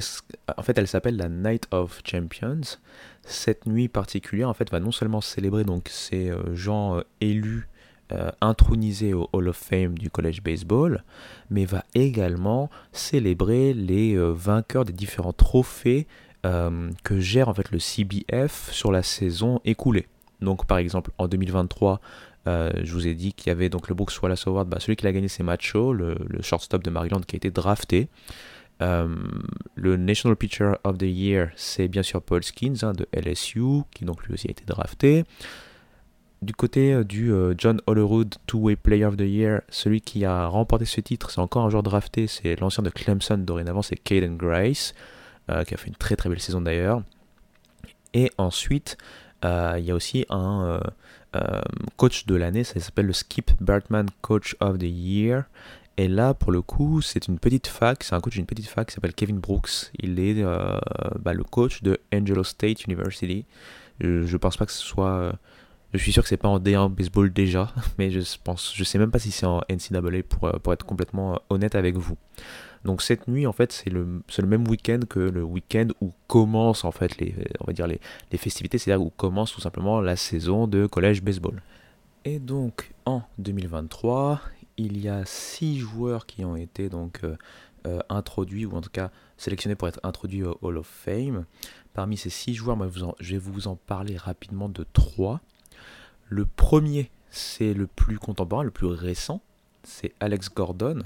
en 0.57 0.63
fait, 0.63 0.77
elle 0.77 0.87
s'appelle 0.89 1.15
la 1.15 1.29
Night 1.29 1.67
of 1.71 2.01
Champions. 2.03 2.77
Cette 3.23 3.65
nuit 3.65 3.87
particulière, 3.87 4.49
en 4.49 4.53
fait, 4.53 4.69
va 4.71 4.81
non 4.81 4.91
seulement 4.91 5.21
célébrer 5.21 5.63
donc 5.63 5.87
ces 5.87 6.33
gens 6.53 7.01
élus 7.21 7.69
euh, 8.11 8.31
intronisé 8.41 9.13
au 9.13 9.29
Hall 9.33 9.49
of 9.49 9.55
Fame 9.55 9.95
du 9.95 10.09
College 10.09 10.41
Baseball, 10.41 11.03
mais 11.51 11.65
va 11.65 11.83
également 11.93 12.71
célébrer 12.91 13.71
les 13.71 14.15
euh, 14.15 14.31
vainqueurs 14.31 14.83
des 14.83 14.93
différents 14.93 15.31
trophées 15.31 16.07
euh, 16.43 16.89
que 17.03 17.19
gère 17.19 17.49
en 17.49 17.53
le 17.71 17.77
CBF 17.77 18.71
sur 18.71 18.91
la 18.91 19.03
saison 19.03 19.61
écoulée. 19.63 20.07
Donc 20.41 20.65
par 20.65 20.79
exemple 20.79 21.11
en 21.19 21.27
2023, 21.27 22.01
je 22.47 22.91
vous 22.91 23.05
ai 23.05 23.13
dit 23.13 23.33
qu'il 23.33 23.49
y 23.49 23.51
avait 23.51 23.69
donc 23.69 23.89
le 23.89 23.93
Brooks 23.93 24.23
Wallace 24.23 24.47
Award, 24.47 24.67
bah, 24.67 24.79
celui 24.79 24.95
qui 24.95 25.05
a 25.05 25.11
gagné 25.11 25.27
c'est 25.27 25.43
Macho, 25.43 25.93
le, 25.93 26.15
le, 26.27 26.41
shortstop 26.41 26.83
de 26.83 26.89
Maryland 26.89 27.21
qui 27.21 27.35
a 27.35 27.37
été 27.37 27.51
drafté. 27.51 28.07
le 28.79 29.97
National 29.97 30.35
Pitcher 30.35 30.71
of 30.83 30.97
the 30.97 31.03
Year, 31.03 31.49
c'est 31.55 31.87
bien 31.87 32.01
sûr 32.01 32.23
Paul 32.23 32.43
Skins 32.43 32.77
hein, 32.81 32.93
de 32.93 33.07
LSU, 33.13 33.83
qui 33.93 34.03
donc 34.03 34.25
lui 34.25 34.33
aussi 34.33 34.47
a 34.47 34.51
été 34.51 34.63
drafté. 34.65 35.25
Du 36.41 36.53
côté 36.53 37.03
du 37.03 37.33
John 37.57 37.81
Hollerwood 37.85 38.35
Two-Way 38.47 38.77
Player 38.77 39.05
of 39.05 39.17
the 39.17 39.21
Year, 39.21 39.61
celui 39.69 39.99
qui 39.99 40.23
a 40.23 40.47
remporté 40.47 40.85
ce 40.85 41.01
titre, 41.01 41.31
c'est 41.31 41.41
encore 41.41 41.65
un 41.65 41.69
joueur 41.69 41.83
drafté, 41.83 42.27
c'est 42.27 42.59
l'ancien 42.59 42.81
de 42.81 42.89
Clemson 42.89 43.37
dorénavant, 43.37 43.81
c'est 43.81 43.97
Caden 43.97 44.37
Grace, 44.37 44.93
qui 45.47 45.73
a 45.73 45.77
fait 45.77 45.87
une 45.87 45.95
très 45.95 46.15
très 46.15 46.29
belle 46.29 46.39
saison 46.39 46.61
d'ailleurs. 46.61 47.03
Et 48.13 48.31
ensuite, 48.37 48.97
euh, 49.45 49.75
il 49.77 49.85
y 49.85 49.91
a 49.91 49.95
aussi 49.95 50.25
un 50.29 50.63
euh, 50.63 50.79
euh, 51.35 51.61
coach 51.97 52.25
de 52.25 52.35
l'année, 52.35 52.63
ça 52.63 52.79
s'appelle 52.79 53.05
le 53.05 53.13
Skip 53.13 53.51
Bartman 53.61 54.07
Coach 54.21 54.55
of 54.59 54.77
the 54.77 54.83
Year. 54.83 55.43
Et 55.97 56.07
là, 56.07 56.33
pour 56.33 56.51
le 56.51 56.61
coup, 56.61 57.01
c'est 57.01 57.27
une 57.27 57.39
petite 57.39 57.67
fac, 57.67 58.03
c'est 58.03 58.15
un 58.15 58.21
coach 58.21 58.33
d'une 58.33 58.45
petite 58.45 58.67
fac 58.67 58.87
qui 58.87 58.93
s'appelle 58.93 59.13
Kevin 59.13 59.39
Brooks. 59.39 59.91
Il 59.99 60.19
est 60.19 60.41
bah, 61.19 61.33
le 61.33 61.43
coach 61.43 61.83
de 61.83 61.99
Angelo 62.13 62.45
State 62.45 62.85
University. 62.85 63.45
Je, 63.99 64.25
je 64.25 64.37
pense 64.37 64.55
pas 64.55 64.65
que 64.65 64.71
ce 64.71 64.81
soit. 64.81 65.33
Je 65.93 65.99
suis 65.99 66.11
sûr 66.11 66.23
que 66.23 66.29
c'est 66.29 66.37
pas 66.37 66.49
en 66.49 66.59
D1 66.59 66.93
baseball 66.93 67.31
déjà, 67.31 67.73
mais 67.97 68.11
je 68.11 68.21
pense, 68.43 68.73
je 68.75 68.83
sais 68.83 68.97
même 68.97 69.11
pas 69.11 69.19
si 69.19 69.31
c'est 69.31 69.45
en 69.45 69.61
NCAA 69.69 70.23
pour, 70.27 70.51
pour 70.61 70.73
être 70.73 70.85
complètement 70.85 71.41
honnête 71.49 71.75
avec 71.75 71.95
vous. 71.95 72.17
Donc 72.85 73.01
cette 73.01 73.27
nuit, 73.27 73.45
en 73.45 73.51
fait, 73.51 73.71
c'est 73.71 73.89
le, 73.89 74.21
le, 74.37 74.47
même 74.47 74.67
week-end 74.67 74.99
que 75.07 75.19
le 75.19 75.43
week-end 75.43 75.87
où 76.01 76.13
commencent 76.27 76.85
en 76.85 76.91
fait 76.91 77.17
les, 77.17 77.35
on 77.59 77.65
va 77.65 77.73
dire 77.73 77.87
les, 77.87 77.99
les 78.31 78.37
festivités, 78.37 78.77
c'est-à-dire 78.77 79.05
où 79.05 79.09
commence 79.09 79.51
tout 79.51 79.61
simplement 79.61 79.99
la 79.99 80.15
saison 80.15 80.67
de 80.67 80.85
collège 80.85 81.21
baseball. 81.21 81.61
Et 82.25 82.39
donc 82.39 82.91
en 83.05 83.21
2023, 83.37 84.41
il 84.77 84.97
y 84.97 85.09
a 85.09 85.25
six 85.25 85.77
joueurs 85.77 86.25
qui 86.25 86.45
ont 86.45 86.55
été 86.55 86.89
donc 86.89 87.19
euh, 87.23 87.35
euh, 87.87 87.99
introduits 88.09 88.65
ou 88.65 88.75
en 88.75 88.81
tout 88.81 88.89
cas 88.89 89.11
sélectionnés 89.37 89.75
pour 89.75 89.87
être 89.87 89.99
introduits 90.03 90.43
au 90.43 90.57
Hall 90.61 90.77
of 90.77 90.87
Fame. 90.87 91.45
Parmi 91.93 92.17
ces 92.17 92.29
six 92.29 92.53
joueurs, 92.53 92.77
je 93.19 93.31
vais 93.31 93.37
vous 93.37 93.67
en 93.67 93.75
parler 93.75 94.15
rapidement 94.15 94.69
de 94.69 94.85
trois. 94.93 95.41
Le 96.29 96.45
premier, 96.45 97.09
c'est 97.31 97.73
le 97.73 97.87
plus 97.87 98.19
contemporain, 98.19 98.63
le 98.63 98.71
plus 98.71 98.85
récent, 98.85 99.41
c'est 99.83 100.13
Alex 100.19 100.49
Gordon. 100.53 101.01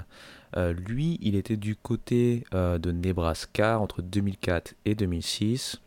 Euh, 0.56 0.74
lui, 0.74 1.18
il 1.22 1.34
était 1.34 1.56
du 1.56 1.76
côté 1.76 2.44
euh, 2.52 2.78
de 2.78 2.92
Nebraska 2.92 3.78
entre 3.78 4.02
2004 4.02 4.74
et 4.84 4.94
2006. 4.94 5.80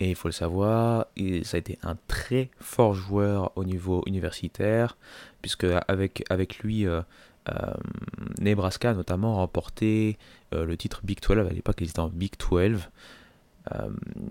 Et 0.00 0.10
il 0.10 0.14
faut 0.14 0.28
le 0.28 0.32
savoir, 0.32 1.06
ça 1.44 1.56
a 1.56 1.58
été 1.58 1.78
un 1.82 1.96
très 2.06 2.50
fort 2.60 2.92
joueur 2.92 3.52
au 3.56 3.64
niveau 3.64 4.02
universitaire, 4.06 4.96
puisque 5.42 5.64
avec, 5.86 6.24
avec 6.28 6.58
lui, 6.58 6.86
euh, 6.86 7.02
Nebraska 8.40 8.90
a 8.90 8.94
notamment 8.94 9.36
remporté 9.36 10.18
le 10.50 10.76
titre 10.76 11.02
Big 11.04 11.20
12. 11.20 11.46
À 11.46 11.52
l'époque, 11.52 11.76
il 11.80 11.88
était 11.88 12.00
en 12.00 12.08
Big 12.08 12.32
12. 12.50 12.88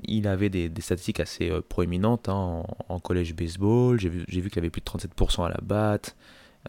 Il 0.04 0.28
avait 0.28 0.50
des, 0.50 0.70
statistiques 0.82 1.20
assez 1.20 1.52
proéminentes 1.70 2.30
hein, 2.30 2.34
en, 2.34 2.66
en, 2.90 3.00
collège 3.00 3.34
baseball. 3.34 4.00
J'ai 4.00 4.10
vu, 4.10 4.26
qu'il 4.26 4.60
avait 4.60 4.70
plus 4.70 4.82
de 4.82 4.86
37% 4.86 5.46
à 5.46 5.50
la 5.50 5.60
batte. 5.62 6.16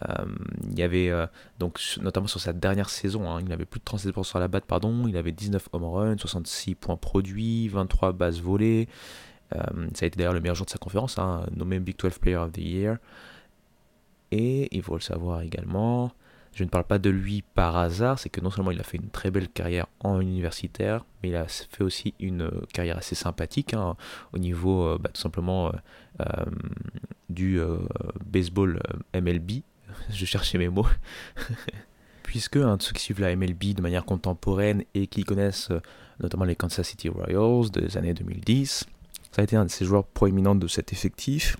Euh, 0.08 0.24
il 0.70 0.78
y 0.78 0.82
avait, 0.82 1.10
euh, 1.10 1.26
donc, 1.58 1.80
notamment 2.00 2.26
sur 2.26 2.40
sa 2.40 2.52
dernière 2.52 2.88
saison, 2.88 3.30
hein, 3.30 3.40
il 3.44 3.52
avait 3.52 3.64
plus 3.64 3.80
de 3.80 3.84
37% 3.84 4.36
à 4.36 4.40
la 4.40 4.48
batte, 4.48 4.64
pardon, 4.64 5.06
il 5.06 5.16
avait 5.16 5.32
19 5.32 5.68
home 5.72 5.84
runs, 5.84 6.16
66 6.18 6.74
points 6.74 6.96
produits, 6.96 7.68
23 7.68 8.12
bases 8.12 8.40
volées. 8.40 8.88
Euh, 9.54 9.58
ça 9.94 10.04
a 10.04 10.06
été 10.06 10.16
d'ailleurs 10.16 10.32
le 10.32 10.40
meilleur 10.40 10.54
joueur 10.54 10.66
de 10.66 10.70
sa 10.70 10.78
conférence, 10.78 11.18
hein, 11.18 11.46
nommé 11.54 11.78
Big 11.78 11.98
12 11.98 12.18
Player 12.18 12.36
of 12.36 12.52
the 12.52 12.58
Year. 12.58 12.96
Et 14.30 14.74
il 14.74 14.82
faut 14.82 14.94
le 14.94 15.00
savoir 15.00 15.42
également, 15.42 16.10
je 16.54 16.64
ne 16.64 16.68
parle 16.68 16.84
pas 16.84 16.98
de 16.98 17.10
lui 17.10 17.42
par 17.54 17.76
hasard, 17.76 18.18
c'est 18.18 18.28
que 18.28 18.40
non 18.40 18.50
seulement 18.50 18.70
il 18.70 18.80
a 18.80 18.84
fait 18.84 18.98
une 18.98 19.08
très 19.08 19.30
belle 19.30 19.48
carrière 19.48 19.86
en 20.00 20.20
universitaire, 20.20 21.04
mais 21.22 21.30
il 21.30 21.36
a 21.36 21.46
fait 21.46 21.82
aussi 21.82 22.14
une 22.20 22.50
carrière 22.72 22.98
assez 22.98 23.14
sympathique 23.14 23.74
hein, 23.74 23.96
au 24.32 24.38
niveau 24.38 24.98
bah, 24.98 25.10
tout 25.12 25.20
simplement 25.20 25.72
du 27.30 27.58
baseball 28.26 28.80
MLB, 29.14 29.62
je 30.10 30.24
cherchais 30.24 30.58
mes 30.58 30.68
mots. 30.68 30.86
Puisque 32.22 32.58
de 32.58 32.76
ceux 32.80 32.92
qui 32.92 33.02
suivent 33.02 33.20
la 33.20 33.34
MLB 33.36 33.74
de 33.74 33.82
manière 33.82 34.04
contemporaine 34.04 34.84
et 34.94 35.06
qui 35.06 35.24
connaissent 35.24 35.70
euh, 35.70 35.80
notamment 36.20 36.44
les 36.44 36.56
Kansas 36.56 36.88
City 36.88 37.08
Royals 37.08 37.70
des 37.70 37.96
années 37.96 38.14
2010, 38.14 38.86
ça 39.32 39.40
a 39.40 39.42
été 39.42 39.56
un 39.56 39.66
de 39.66 39.70
ces 39.70 39.84
joueurs 39.84 40.04
proéminents 40.04 40.54
de 40.54 40.66
cet 40.66 40.92
effectif. 40.92 41.56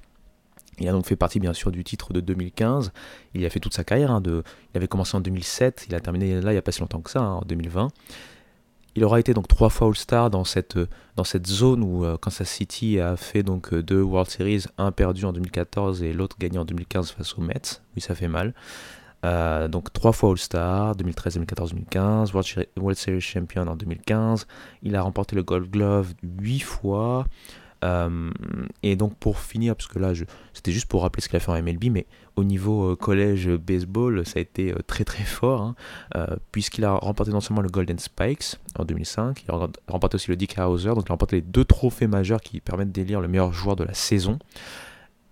Il 0.78 0.88
a 0.88 0.92
donc 0.92 1.06
fait 1.06 1.16
partie 1.16 1.38
bien 1.38 1.52
sûr 1.52 1.70
du 1.70 1.84
titre 1.84 2.12
de 2.12 2.20
2015. 2.20 2.92
Il 3.34 3.44
a 3.44 3.50
fait 3.50 3.60
toute 3.60 3.74
sa 3.74 3.84
carrière. 3.84 4.10
Hein, 4.10 4.22
il 4.24 4.76
avait 4.76 4.88
commencé 4.88 5.16
en 5.16 5.20
2007, 5.20 5.86
il 5.88 5.94
a 5.94 6.00
terminé 6.00 6.40
là 6.40 6.50
il 6.50 6.54
n'y 6.54 6.58
a 6.58 6.62
pas 6.62 6.72
si 6.72 6.80
longtemps 6.80 7.00
que 7.00 7.10
ça, 7.10 7.20
hein, 7.20 7.34
en 7.34 7.42
2020. 7.42 7.88
Il 8.94 9.04
aura 9.04 9.20
été 9.20 9.32
donc 9.32 9.48
trois 9.48 9.70
fois 9.70 9.88
All-Star 9.88 10.28
dans 10.28 10.44
cette, 10.44 10.78
dans 11.16 11.24
cette 11.24 11.46
zone 11.46 11.82
où 11.82 12.04
euh, 12.04 12.18
Kansas 12.18 12.48
City 12.48 13.00
a 13.00 13.16
fait 13.16 13.42
donc 13.42 13.72
euh, 13.72 13.82
deux 13.82 14.02
World 14.02 14.30
Series, 14.30 14.64
un 14.76 14.92
perdu 14.92 15.24
en 15.24 15.32
2014 15.32 16.02
et 16.02 16.12
l'autre 16.12 16.36
gagné 16.38 16.58
en 16.58 16.66
2015 16.66 17.12
face 17.12 17.38
aux 17.38 17.40
Mets. 17.40 17.80
Oui, 17.96 18.02
ça 18.02 18.14
fait 18.14 18.28
mal. 18.28 18.52
Euh, 19.24 19.68
donc 19.68 19.92
trois 19.94 20.12
fois 20.12 20.30
All-Star, 20.30 20.94
2013, 20.96 21.34
2014, 21.34 21.70
2015, 21.70 22.32
World 22.34 22.98
Series 22.98 23.20
Champion 23.22 23.66
en 23.66 23.76
2015. 23.76 24.46
Il 24.82 24.94
a 24.94 25.02
remporté 25.02 25.36
le 25.36 25.42
Gold 25.42 25.70
Glove 25.70 26.12
huit 26.22 26.60
fois. 26.60 27.24
Euh, 27.84 28.30
et 28.82 28.96
donc 28.96 29.16
pour 29.16 29.38
finir, 29.38 29.74
parce 29.74 29.88
que 29.88 29.98
là 29.98 30.12
c'était 30.52 30.72
juste 30.72 30.86
pour 30.86 31.02
rappeler 31.02 31.20
ce 31.22 31.28
qu'il 31.28 31.36
a 31.36 31.40
fait 31.40 31.50
en 31.50 31.60
MLB, 31.60 31.84
mais 31.90 32.06
au 32.36 32.44
niveau 32.44 32.92
euh, 32.92 32.96
collège 32.96 33.48
baseball, 33.48 34.24
ça 34.24 34.38
a 34.38 34.42
été 34.42 34.72
euh, 34.72 34.78
très 34.86 35.04
très 35.04 35.24
fort, 35.24 35.74
hein, 36.14 36.26
puisqu'il 36.52 36.84
a 36.84 36.92
remporté 36.92 37.32
non 37.32 37.40
seulement 37.40 37.62
le 37.62 37.68
Golden 37.68 37.98
Spikes 37.98 38.56
en 38.78 38.84
2005, 38.84 39.44
il 39.46 39.50
a 39.50 39.68
remporté 39.88 40.14
aussi 40.16 40.30
le 40.30 40.36
Dick 40.36 40.56
Hauser, 40.58 40.90
donc 40.90 41.04
il 41.06 41.10
a 41.10 41.14
remporté 41.14 41.36
les 41.36 41.42
deux 41.42 41.64
trophées 41.64 42.06
majeurs 42.06 42.40
qui 42.40 42.60
permettent 42.60 42.92
d'élire 42.92 43.20
le 43.20 43.28
meilleur 43.28 43.52
joueur 43.52 43.76
de 43.76 43.84
la 43.84 43.94
saison. 43.94 44.38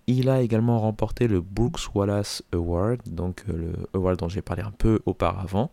Il 0.07 0.29
a 0.29 0.41
également 0.41 0.79
remporté 0.79 1.27
le 1.27 1.39
Brooks 1.41 1.95
Wallace 1.95 2.43
Award, 2.53 3.01
donc 3.05 3.43
le 3.47 3.71
award 3.93 4.17
dont 4.17 4.27
j'ai 4.27 4.41
parlé 4.41 4.61
un 4.63 4.71
peu 4.71 4.99
auparavant, 5.05 5.71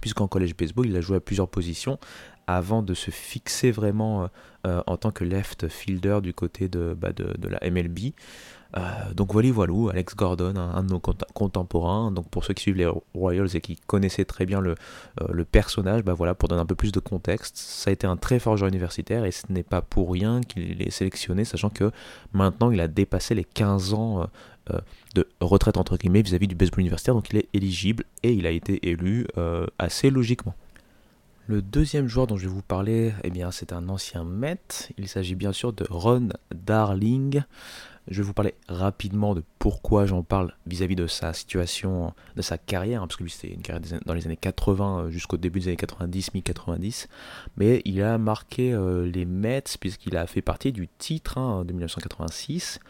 puisqu'en 0.00 0.26
collège 0.26 0.56
baseball, 0.56 0.86
il 0.86 0.96
a 0.96 1.00
joué 1.00 1.16
à 1.16 1.20
plusieurs 1.20 1.48
positions, 1.48 1.98
avant 2.46 2.82
de 2.82 2.94
se 2.94 3.10
fixer 3.10 3.70
vraiment 3.70 4.24
euh, 4.24 4.26
euh, 4.66 4.82
en 4.86 4.96
tant 4.96 5.10
que 5.10 5.24
left 5.24 5.68
fielder 5.68 6.20
du 6.22 6.32
côté 6.34 6.68
de, 6.68 6.96
bah, 6.98 7.10
la 7.16 7.70
MLB. 7.70 8.12
Euh, 8.76 8.80
donc 9.14 9.32
voilà, 9.32 9.50
voilà, 9.52 9.74
Alex 9.90 10.14
Gordon, 10.14 10.56
un, 10.56 10.82
de 10.82 10.90
nos 10.90 11.00
contemporains. 11.00 12.10
Donc 12.10 12.28
pour 12.30 12.44
ceux 12.44 12.54
qui 12.54 12.62
suivent 12.62 12.76
les 12.76 12.88
Royals 13.14 13.54
et 13.54 13.60
qui 13.60 13.76
connaissaient 13.76 14.24
très 14.24 14.46
bien 14.46 14.60
le, 14.60 14.76
le, 15.30 15.44
personnage, 15.44 16.02
bah 16.04 16.14
voilà, 16.14 16.34
pour 16.34 16.48
donner 16.48 16.62
un 16.62 16.66
peu 16.66 16.74
plus 16.74 16.92
de 16.92 17.00
contexte, 17.00 17.56
ça 17.56 17.90
a 17.90 17.92
été 17.92 18.06
un 18.06 18.16
très 18.16 18.38
fort 18.38 18.56
joueur 18.56 18.68
universitaire 18.68 19.24
et 19.24 19.30
ce 19.30 19.44
n'est 19.50 19.62
pas 19.62 19.82
pour 19.82 20.12
rien 20.12 20.40
qu'il 20.40 20.80
est 20.80 20.90
sélectionné, 20.90 21.44
sachant 21.44 21.68
que 21.68 21.90
maintenant 22.32 22.70
il 22.70 22.80
a 22.80 22.88
dépassé 22.88 23.34
les 23.34 23.44
15 23.44 23.92
ans 23.92 24.26
de 25.14 25.26
retraite 25.40 25.76
entre 25.76 25.98
guillemets 25.98 26.22
vis-à-vis 26.22 26.48
du 26.48 26.54
baseball 26.54 26.80
universitaire, 26.80 27.14
donc 27.14 27.28
il 27.30 27.38
est 27.38 27.48
éligible 27.52 28.04
et 28.22 28.32
il 28.32 28.46
a 28.46 28.50
été 28.50 28.88
élu 28.88 29.26
assez 29.78 30.08
logiquement. 30.08 30.54
Le 31.48 31.60
deuxième 31.60 32.06
joueur 32.06 32.28
dont 32.28 32.36
je 32.36 32.44
vais 32.44 32.54
vous 32.54 32.62
parler, 32.62 33.12
eh 33.24 33.30
bien, 33.30 33.50
c'est 33.50 33.72
un 33.72 33.88
ancien 33.88 34.22
Met. 34.22 34.58
Il 34.96 35.08
s'agit 35.08 35.34
bien 35.34 35.52
sûr 35.52 35.72
de 35.72 35.84
Ron 35.90 36.28
Darling. 36.54 37.42
Je 38.08 38.18
vais 38.18 38.22
vous 38.22 38.32
parler 38.32 38.54
rapidement 38.68 39.34
de 39.34 39.42
pourquoi 39.58 40.06
j'en 40.06 40.22
parle 40.22 40.54
vis-à-vis 40.66 40.94
de 40.94 41.08
sa 41.08 41.32
situation, 41.32 42.12
de 42.36 42.42
sa 42.42 42.58
carrière, 42.58 43.02
hein, 43.02 43.06
parce 43.06 43.16
que 43.16 43.22
lui 43.22 43.30
c'était 43.30 43.54
une 43.54 43.62
carrière 43.62 44.00
dans 44.06 44.14
les 44.14 44.26
années 44.26 44.36
80 44.36 44.98
euh, 44.98 45.10
jusqu'au 45.10 45.36
début 45.36 45.60
des 45.60 45.68
années 45.68 45.76
90, 45.76 46.34
mi-90. 46.34 47.06
Mais 47.56 47.80
il 47.84 48.02
a 48.02 48.18
marqué 48.18 48.72
euh, 48.72 49.06
les 49.06 49.24
Mets 49.24 49.62
puisqu'il 49.78 50.16
a 50.16 50.26
fait 50.26 50.42
partie 50.42 50.72
du 50.72 50.88
titre 50.98 51.38
hein, 51.38 51.64
de 51.64 51.72
1986. 51.72 52.80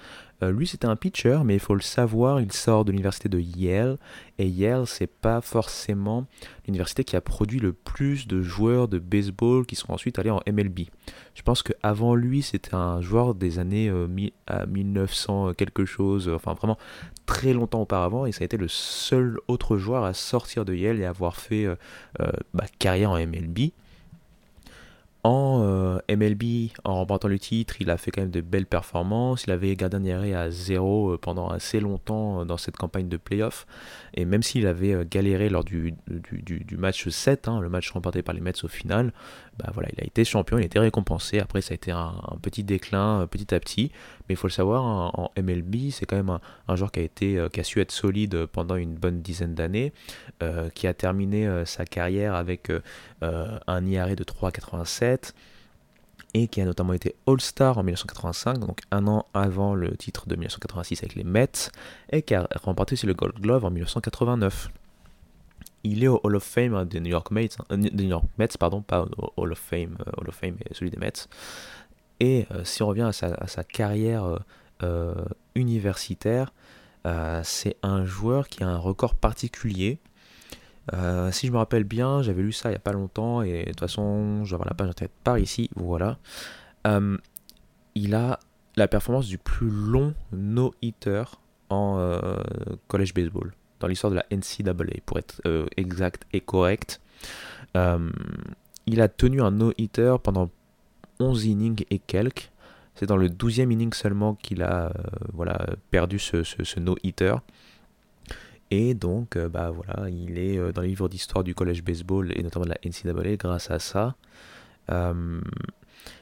Euh, 0.43 0.51
lui, 0.51 0.67
c'était 0.67 0.87
un 0.87 0.97
pitcher, 0.97 1.39
mais 1.45 1.55
il 1.55 1.61
faut 1.61 1.75
le 1.75 1.81
savoir, 1.81 2.41
il 2.41 2.53
sort 2.53 2.85
de 2.85 2.91
l'université 2.91 3.29
de 3.29 3.39
Yale. 3.39 3.99
Et 4.39 4.47
Yale, 4.47 4.87
c'est 4.87 5.07
pas 5.07 5.41
forcément 5.41 6.27
l'université 6.67 7.05
qui 7.05 7.17
a 7.17 7.21
produit 7.21 7.61
le 7.61 7.73
plus 7.73 8.27
de 8.27 8.43
joueurs 8.43 8.89
de 8.89 8.99
baseball 8.99 9.67
qui 9.67 9.77
sont 9.77 9.93
ensuite 9.93 10.19
allés 10.19 10.31
en 10.31 10.41
MLB. 10.51 10.81
Je 11.35 11.43
pense 11.43 11.63
qu'avant 11.63 12.15
lui, 12.15 12.43
c'était 12.43 12.75
un 12.75 13.01
joueur 13.01 13.35
des 13.35 13.59
années 13.59 13.91
1900 14.69 15.49
euh, 15.49 15.53
quelque 15.53 15.85
chose, 15.85 16.29
enfin 16.29 16.55
vraiment 16.55 16.79
très 17.27 17.53
longtemps 17.53 17.83
auparavant. 17.83 18.27
Et 18.27 18.33
ça 18.33 18.43
a 18.43 18.45
été 18.45 18.57
le 18.57 18.69
seul 18.69 19.39
autre 19.49 19.77
joueur 19.77 20.05
à 20.05 20.15
sortir 20.15 20.65
de 20.65 20.75
Yale 20.75 21.01
et 21.01 21.05
avoir 21.05 21.37
fait 21.37 21.67
euh, 21.67 21.77
bah, 22.53 22.65
carrière 22.79 23.11
en 23.11 23.19
MLB. 23.19 23.71
En 25.25 25.63
euh, 25.63 25.99
MLB, 26.11 26.71
en 26.83 26.97
remportant 26.97 27.29
le 27.29 27.39
titre, 27.39 27.77
il 27.79 27.91
a 27.91 27.97
fait 27.97 28.11
quand 28.11 28.23
même 28.23 28.33
de 28.33 28.41
belles 28.41 28.67
performances. 28.67 29.45
Il 29.45 29.53
avait 29.53 29.77
gardé 29.77 29.97
un 29.97 30.05
ERA 30.05 30.41
à 30.41 30.51
zéro 30.51 31.13
euh, 31.13 31.17
pendant 31.19 31.49
assez 31.49 31.79
longtemps 31.79 32.41
euh, 32.41 32.45
dans 32.45 32.57
cette 32.57 32.77
campagne 32.77 33.09
de 33.09 33.17
playoff. 33.17 33.65
Et 34.15 34.25
même 34.25 34.43
s'il 34.43 34.67
avait 34.67 35.07
galéré 35.07 35.49
lors 35.49 35.63
du, 35.63 35.95
match 36.77 37.09
7, 37.09 37.47
hein, 37.47 37.61
le 37.61 37.69
match 37.69 37.89
remporté 37.93 38.23
par 38.23 38.35
les 38.35 38.41
Mets 38.41 38.65
au 38.65 38.69
final, 38.69 39.13
bah 39.59 39.71
voilà, 39.73 39.91
il 39.97 40.03
a 40.03 40.07
été 40.07 40.25
champion, 40.25 40.59
il 40.59 40.63
a 40.63 40.67
été 40.67 40.81
récompensé. 40.81 41.39
Après, 41.39 41.61
ça 41.61 41.73
a 41.73 41.77
été 41.77 41.93
un, 41.93 42.15
petit 42.43 42.65
déclin 42.65 43.29
petit 43.29 43.55
à 43.55 43.61
petit. 43.61 43.93
Mais 44.29 44.35
il 44.35 44.37
faut 44.37 44.49
le 44.49 44.53
savoir, 44.53 44.83
en, 44.83 45.31
MLB, 45.41 45.91
c'est 45.93 46.05
quand 46.05 46.17
même 46.17 46.39
un, 46.67 46.77
joueur 46.77 46.91
qui 46.91 47.01
a, 47.01 47.65
su 47.65 47.81
être 47.81 47.93
solide 47.93 48.47
pendant 48.47 48.75
une 48.75 48.95
bonne 48.95 49.23
dizaine 49.23 49.55
d'années, 49.55 49.93
qui 50.75 50.87
a 50.87 50.95
terminé 50.95 51.49
sa 51.65 51.85
carrière 51.85 52.35
avec 52.35 52.73
un 53.21 53.87
IRA 53.87 54.15
de 54.15 54.25
3,87 54.25 55.12
et 56.35 56.49
qui 56.49 56.61
a 56.61 56.65
notamment 56.65 56.93
été 56.93 57.15
All-Star 57.27 57.79
en 57.79 57.83
1985, 57.83 58.59
donc 58.59 58.81
un 58.91 59.07
an 59.07 59.27
avant 59.35 59.75
le 59.75 59.97
titre 59.97 60.27
de 60.27 60.35
1986 60.35 61.03
avec 61.03 61.15
les 61.15 61.25
Mets, 61.25 61.71
et 62.11 62.23
qui 62.23 62.35
a 62.35 62.49
remporté 62.63 62.95
aussi 62.95 63.07
le 63.07 63.15
Gold 63.15 63.39
Glove 63.41 63.65
en 63.65 63.71
1989. 63.71 64.71
Il 65.85 66.05
est 66.05 66.09
au 66.09 66.21
Hall 66.23 66.37
of 66.37 66.45
Fame 66.45 66.85
des 66.87 67.01
New 67.01 67.11
York 67.11 67.31
Mets, 67.31 67.51
euh, 67.71 68.21
Mets 68.39 68.49
pardon, 68.59 68.83
pas 68.83 69.07
au 69.19 69.33
Hall 69.37 69.53
of 69.53 69.59
Fame, 69.59 69.99
euh, 70.07 70.11
Hall 70.17 70.29
of 70.29 70.35
Fame 70.35 70.57
et 70.69 70.75
celui 70.75 70.91
des 70.91 70.97
Mets. 70.97 71.29
Et 72.21 72.47
euh, 72.53 72.65
si 72.65 72.83
on 72.83 72.87
revient 72.87 73.11
à 73.11 73.13
sa, 73.13 73.65
carrière 73.65 74.39
universitaire, 75.55 76.53
c'est 77.45 77.77
un 77.83 78.05
joueur 78.05 78.49
qui 78.49 78.65
a 78.65 78.69
un 78.69 78.79
record 78.79 79.15
particulier 79.15 79.99
euh, 80.93 81.31
si 81.31 81.47
je 81.47 81.53
me 81.53 81.59
rappelle 81.59 81.85
bien, 81.85 82.23
j'avais 82.23 82.43
lu 82.43 82.53
ça 82.53 82.69
il 82.69 82.73
n'y 82.73 82.77
a 82.77 82.81
pas 82.81 82.93
longtemps, 82.93 83.43
et 83.43 83.61
de 83.61 83.69
toute 83.71 83.81
façon, 83.81 84.45
je 84.45 84.51
vais 84.51 84.55
avoir 84.55 84.69
la 84.69 84.75
page 84.75 84.89
internet 84.89 85.13
par 85.23 85.39
ici, 85.39 85.71
voilà. 85.77 86.19
Euh, 86.87 87.17
il 87.95 88.15
a 88.15 88.41
la 88.77 88.89
performance 88.89 89.27
du 89.27 89.39
plus 89.39 89.71
long 89.71 90.15
no-hitter 90.33 91.25
en 91.69 91.99
euh, 91.99 92.37
college 92.89 93.15
baseball, 93.15 93.53
dans 93.81 93.87
l'histoire 93.87 94.11
de 94.11 94.17
la 94.17 94.27
NCAA, 94.31 95.01
pour 95.07 95.19
être 95.19 95.41
exact 95.77 96.25
et 96.33 96.41
correct. 96.41 97.01
il 97.75 99.01
a 99.01 99.09
tenu 99.09 99.43
un 99.43 99.51
no-hitter 99.53 100.17
pendant 100.23 100.51
11 101.21 101.47
innings 101.47 101.85
et 101.91 101.99
quelques. 101.99 102.51
C'est 102.95 103.07
dans 103.07 103.17
le 103.17 103.29
12e 103.29 103.73
inning 103.73 103.93
seulement 103.95 104.35
qu'il 104.35 104.63
a 104.63 104.93
voilà, 105.33 105.67
perdu 105.91 106.19
ce, 106.19 106.43
ce 106.43 106.81
no-hitter. 106.81 107.35
Et 108.75 108.95
donc, 108.95 109.37
euh, 109.37 109.51
bah 109.51 109.71
voilà, 109.71 110.09
il 110.09 110.39
est 110.39 110.57
euh, 110.57 110.73
dans 110.73 110.81
les 110.81 110.89
livres 110.89 111.11
d'histoire 111.11 111.45
du 111.45 111.55
collège 111.55 111.85
baseball 111.85 112.33
et 112.35 112.43
notamment 112.43 112.65
de 112.65 112.71
la 112.71 112.79
NCAA 112.83 113.37
grâce 113.37 113.71
à 113.71 113.79
ça. 113.79 114.17
Euh, 114.91 115.43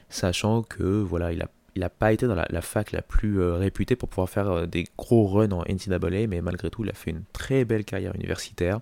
sachant 0.09 0.61
que 0.61 0.83
voilà, 0.83 1.31
il 1.31 1.39
n'a 1.39 1.47
il 1.77 1.89
pas 1.97 2.11
été 2.11 2.27
dans 2.27 2.35
la, 2.35 2.61
fac 2.61 2.91
la 2.91 3.01
plus 3.01 3.41
réputée 3.41 3.95
pour 3.95 4.09
pouvoir 4.09 4.29
faire 4.29 4.67
des 4.67 4.83
gros 4.97 5.27
runs 5.27 5.53
en 5.53 5.63
NCAA, 5.63 6.27
mais 6.27 6.41
malgré 6.41 6.69
tout, 6.69 6.83
il 6.83 6.89
a 6.89 6.93
fait 6.93 7.11
une 7.11 7.23
très 7.31 7.63
belle 7.63 7.85
carrière 7.85 8.13
universitaire. 8.15 8.81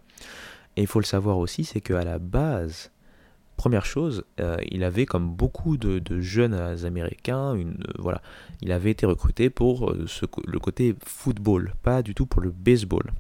Et 0.76 0.82
il 0.82 0.88
faut 0.88 1.00
le 1.00 1.06
savoir 1.06 1.38
aussi, 1.38 1.64
c'est 1.64 1.82
qu'à 1.82 2.04
la 2.04 2.18
base, 2.18 2.90
première 3.56 3.86
chose, 3.86 4.24
il 4.72 4.84
avait 4.84 5.06
comme 5.06 5.30
beaucoup 5.30 5.78
de, 5.78 6.02
jeunes 6.20 6.56
américains, 6.84 7.54
une, 7.54 7.78
voilà, 8.00 8.24
il 8.64 8.72
avait 8.72 8.90
été 8.90 9.06
recruté 9.06 9.52
pour 9.52 9.94
le 9.94 10.60
côté 10.60 10.96
football, 11.06 11.76
pas 11.84 12.02
du 12.02 12.16
tout 12.16 12.26
pour 12.26 12.42
le 12.42 12.50
baseball. 12.50 13.12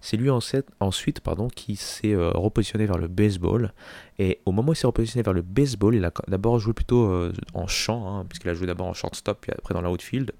C'est 0.00 0.16
lui 0.16 0.30
ensuite 0.30 1.20
pardon, 1.20 1.48
qui 1.48 1.76
s'est 1.76 2.12
euh, 2.12 2.30
repositionné 2.30 2.86
vers 2.86 2.98
le 2.98 3.08
baseball. 3.08 3.72
Et 4.18 4.40
au 4.44 4.52
moment 4.52 4.70
où 4.70 4.72
il 4.72 4.76
s'est 4.76 4.86
repositionné 4.86 5.22
vers 5.22 5.32
le 5.32 5.42
baseball, 5.42 5.94
il 5.94 6.04
a 6.04 6.12
d'abord 6.28 6.58
joué 6.58 6.72
plutôt 6.72 7.06
euh, 7.06 7.32
en 7.54 7.66
champ, 7.66 8.06
hein, 8.06 8.24
puisqu'il 8.28 8.50
a 8.50 8.54
joué 8.54 8.66
d'abord 8.66 8.86
en 8.86 8.94
shortstop, 8.94 9.38
puis 9.40 9.52
après 9.56 9.74
dans 9.74 9.80
l'outfield. 9.80 10.32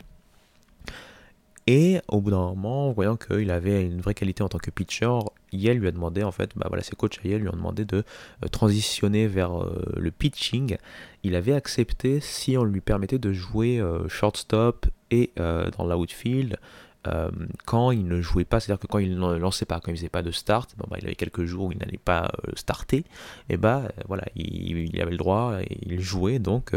Et 1.66 2.00
au 2.08 2.20
bout 2.20 2.30
d'un 2.30 2.36
moment, 2.36 2.92
voyant 2.92 3.16
qu'il 3.16 3.50
avait 3.50 3.86
une 3.86 4.02
vraie 4.02 4.12
qualité 4.12 4.42
en 4.42 4.50
tant 4.50 4.58
que 4.58 4.70
pitcher, 4.70 5.08
Yale 5.50 5.78
lui 5.78 5.88
a 5.88 5.92
demandé, 5.92 6.22
en 6.22 6.30
fait, 6.30 6.50
bah 6.56 6.66
voilà, 6.68 6.82
ses 6.82 6.94
coachs 6.94 7.18
à 7.24 7.28
Yale 7.28 7.40
lui 7.40 7.48
ont 7.48 7.56
demandé 7.56 7.86
de 7.86 8.04
euh, 8.44 8.48
transitionner 8.48 9.26
vers 9.26 9.52
le 9.96 10.10
pitching. 10.10 10.76
Il 11.22 11.34
avait 11.34 11.54
accepté 11.54 12.20
si 12.20 12.58
on 12.58 12.64
lui 12.64 12.82
permettait 12.82 13.18
de 13.18 13.32
jouer 13.32 13.82
shortstop 14.08 14.84
et 15.10 15.30
dans 15.36 15.86
l'outfield, 15.86 16.58
euh, 17.06 17.30
quand 17.66 17.90
il 17.90 18.06
ne 18.06 18.20
jouait 18.20 18.44
pas, 18.44 18.60
c'est-à-dire 18.60 18.80
que 18.80 18.86
quand 18.86 18.98
il 18.98 19.18
ne 19.18 19.36
lançait 19.36 19.66
pas, 19.66 19.80
quand 19.80 19.90
il 19.90 19.96
faisait 19.96 20.08
pas 20.08 20.22
de 20.22 20.30
start, 20.30 20.74
bon, 20.78 20.86
bah, 20.90 20.96
il 21.00 21.06
avait 21.06 21.14
quelques 21.14 21.44
jours 21.44 21.66
où 21.66 21.72
il 21.72 21.78
n'allait 21.78 21.98
pas 21.98 22.24
euh, 22.24 22.52
starter, 22.54 23.04
et 23.48 23.56
bah 23.56 23.82
euh, 23.84 24.02
voilà, 24.08 24.24
il, 24.36 25.00
avait 25.00 25.10
le 25.10 25.16
droit, 25.16 25.60
et 25.60 25.78
il 25.82 26.00
jouait 26.00 26.38
donc 26.38 26.72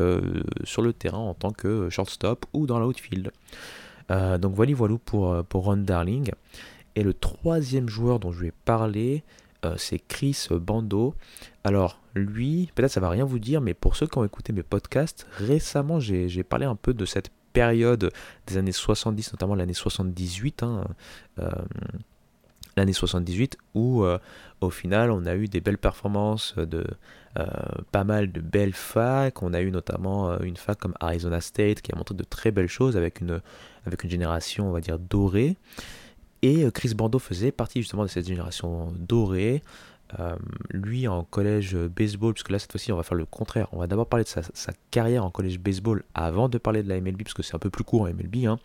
sur 0.64 0.82
le 0.82 0.94
terrain 0.94 1.18
en 1.18 1.34
tant 1.34 1.52
que 1.52 1.90
shortstop 1.90 2.46
ou 2.54 2.66
dans 2.66 2.80
l'outfield. 2.80 3.32
donc 4.10 4.54
voilà, 4.54 4.74
voilà 4.74 4.98
pour, 5.04 5.44
pour 5.46 5.66
Ron 5.66 5.78
Darling. 5.78 6.32
Et 6.96 7.04
le 7.04 7.14
troisième 7.14 7.88
joueur 7.88 8.20
dont 8.20 8.32
je 8.32 8.42
vais 8.42 8.54
parler, 8.66 9.24
c'est 9.78 10.00
Chris 10.00 10.48
Bando. 10.50 11.14
Alors 11.64 12.00
lui, 12.16 12.70
peut-être 12.74 12.92
ça 12.92 13.00
va 13.00 13.10
rien 13.10 13.26
vous 13.26 13.40
dire, 13.40 13.62
mais 13.62 13.74
pour 13.74 13.96
ceux 13.96 14.08
qui 14.08 14.18
ont 14.18 14.26
écouté 14.26 14.52
mes 14.52 14.64
podcasts, 14.64 15.28
récemment 15.38 16.00
j'ai 16.00 16.44
parlé 16.44 16.66
un 16.66 16.76
peu 16.76 16.94
de 16.94 17.06
cette 17.06 17.30
période 17.58 18.12
des 18.46 18.58
années 18.58 18.72
70, 18.72 19.34
notamment 19.34 19.56
l'année 19.56 19.74
78, 19.74 20.62
hein, 20.62 20.84
euh, 21.40 21.50
l'année 22.76 22.94
78, 22.94 23.58
où 23.74 24.04
euh, 24.04 24.20
au 24.62 24.70
final 24.70 25.10
on 25.10 25.26
a 25.26 25.36
eu 25.36 25.48
des 25.48 25.60
belles 25.60 25.80
performances 25.80 26.54
de 26.56 26.86
euh, 27.40 27.46
pas 27.92 28.04
mal 28.04 28.32
de 28.32 28.42
belles 28.42 28.76
facs. 28.76 29.42
On 29.42 29.56
a 29.56 29.62
eu 29.62 29.72
notamment 29.72 30.40
une 30.42 30.56
fac 30.56 30.78
comme 30.78 30.94
Arizona 31.00 31.42
State 31.42 31.82
qui 31.82 31.92
a 31.92 31.96
montré 31.96 32.14
de 32.14 32.24
très 32.24 32.52
belles 32.52 32.68
choses 32.68 32.96
avec 32.96 33.22
une, 33.22 33.42
avec 33.88 34.04
une 34.04 34.12
génération, 34.12 34.70
on 34.70 34.72
va 34.72 34.82
dire, 34.82 35.00
dorée. 35.00 35.58
Et 36.44 36.70
Chris 36.72 36.94
Bordeaux 36.94 37.18
faisait 37.18 37.52
partie 37.52 37.82
justement 37.82 38.04
de 38.04 38.10
cette 38.10 38.28
génération 38.28 38.94
dorée. 39.00 39.64
Euh, 40.20 40.36
lui 40.70 41.08
en 41.08 41.24
collège 41.24 41.76
baseball, 41.76 42.34
puisque 42.34 42.50
là 42.50 42.60
cette 42.60 42.72
fois-ci 42.72 42.94
on 42.94 42.96
va 42.96 43.04
faire 43.04 43.18
le 43.18 43.26
contraire, 43.26 43.68
on 43.74 43.80
va 43.80 43.88
d'abord 43.88 44.08
parler 44.08 44.24
de 44.24 44.30
sa, 44.30 44.72
carrière 44.90 45.26
en 45.26 45.30
collège 45.30 45.60
baseball 45.60 46.04
avant 46.14 46.48
de 46.48 46.58
parler 46.58 46.82
de 46.82 46.88
la 46.88 47.02
MLB, 47.02 47.24
parce 47.24 47.34
que 47.34 47.44
c'est 47.44 47.56
un 47.56 47.60
peu 47.60 47.70
plus 47.70 47.84
court 47.84 48.04
en 48.04 48.06
MLB. 48.06 48.46
Hein. 48.46 48.58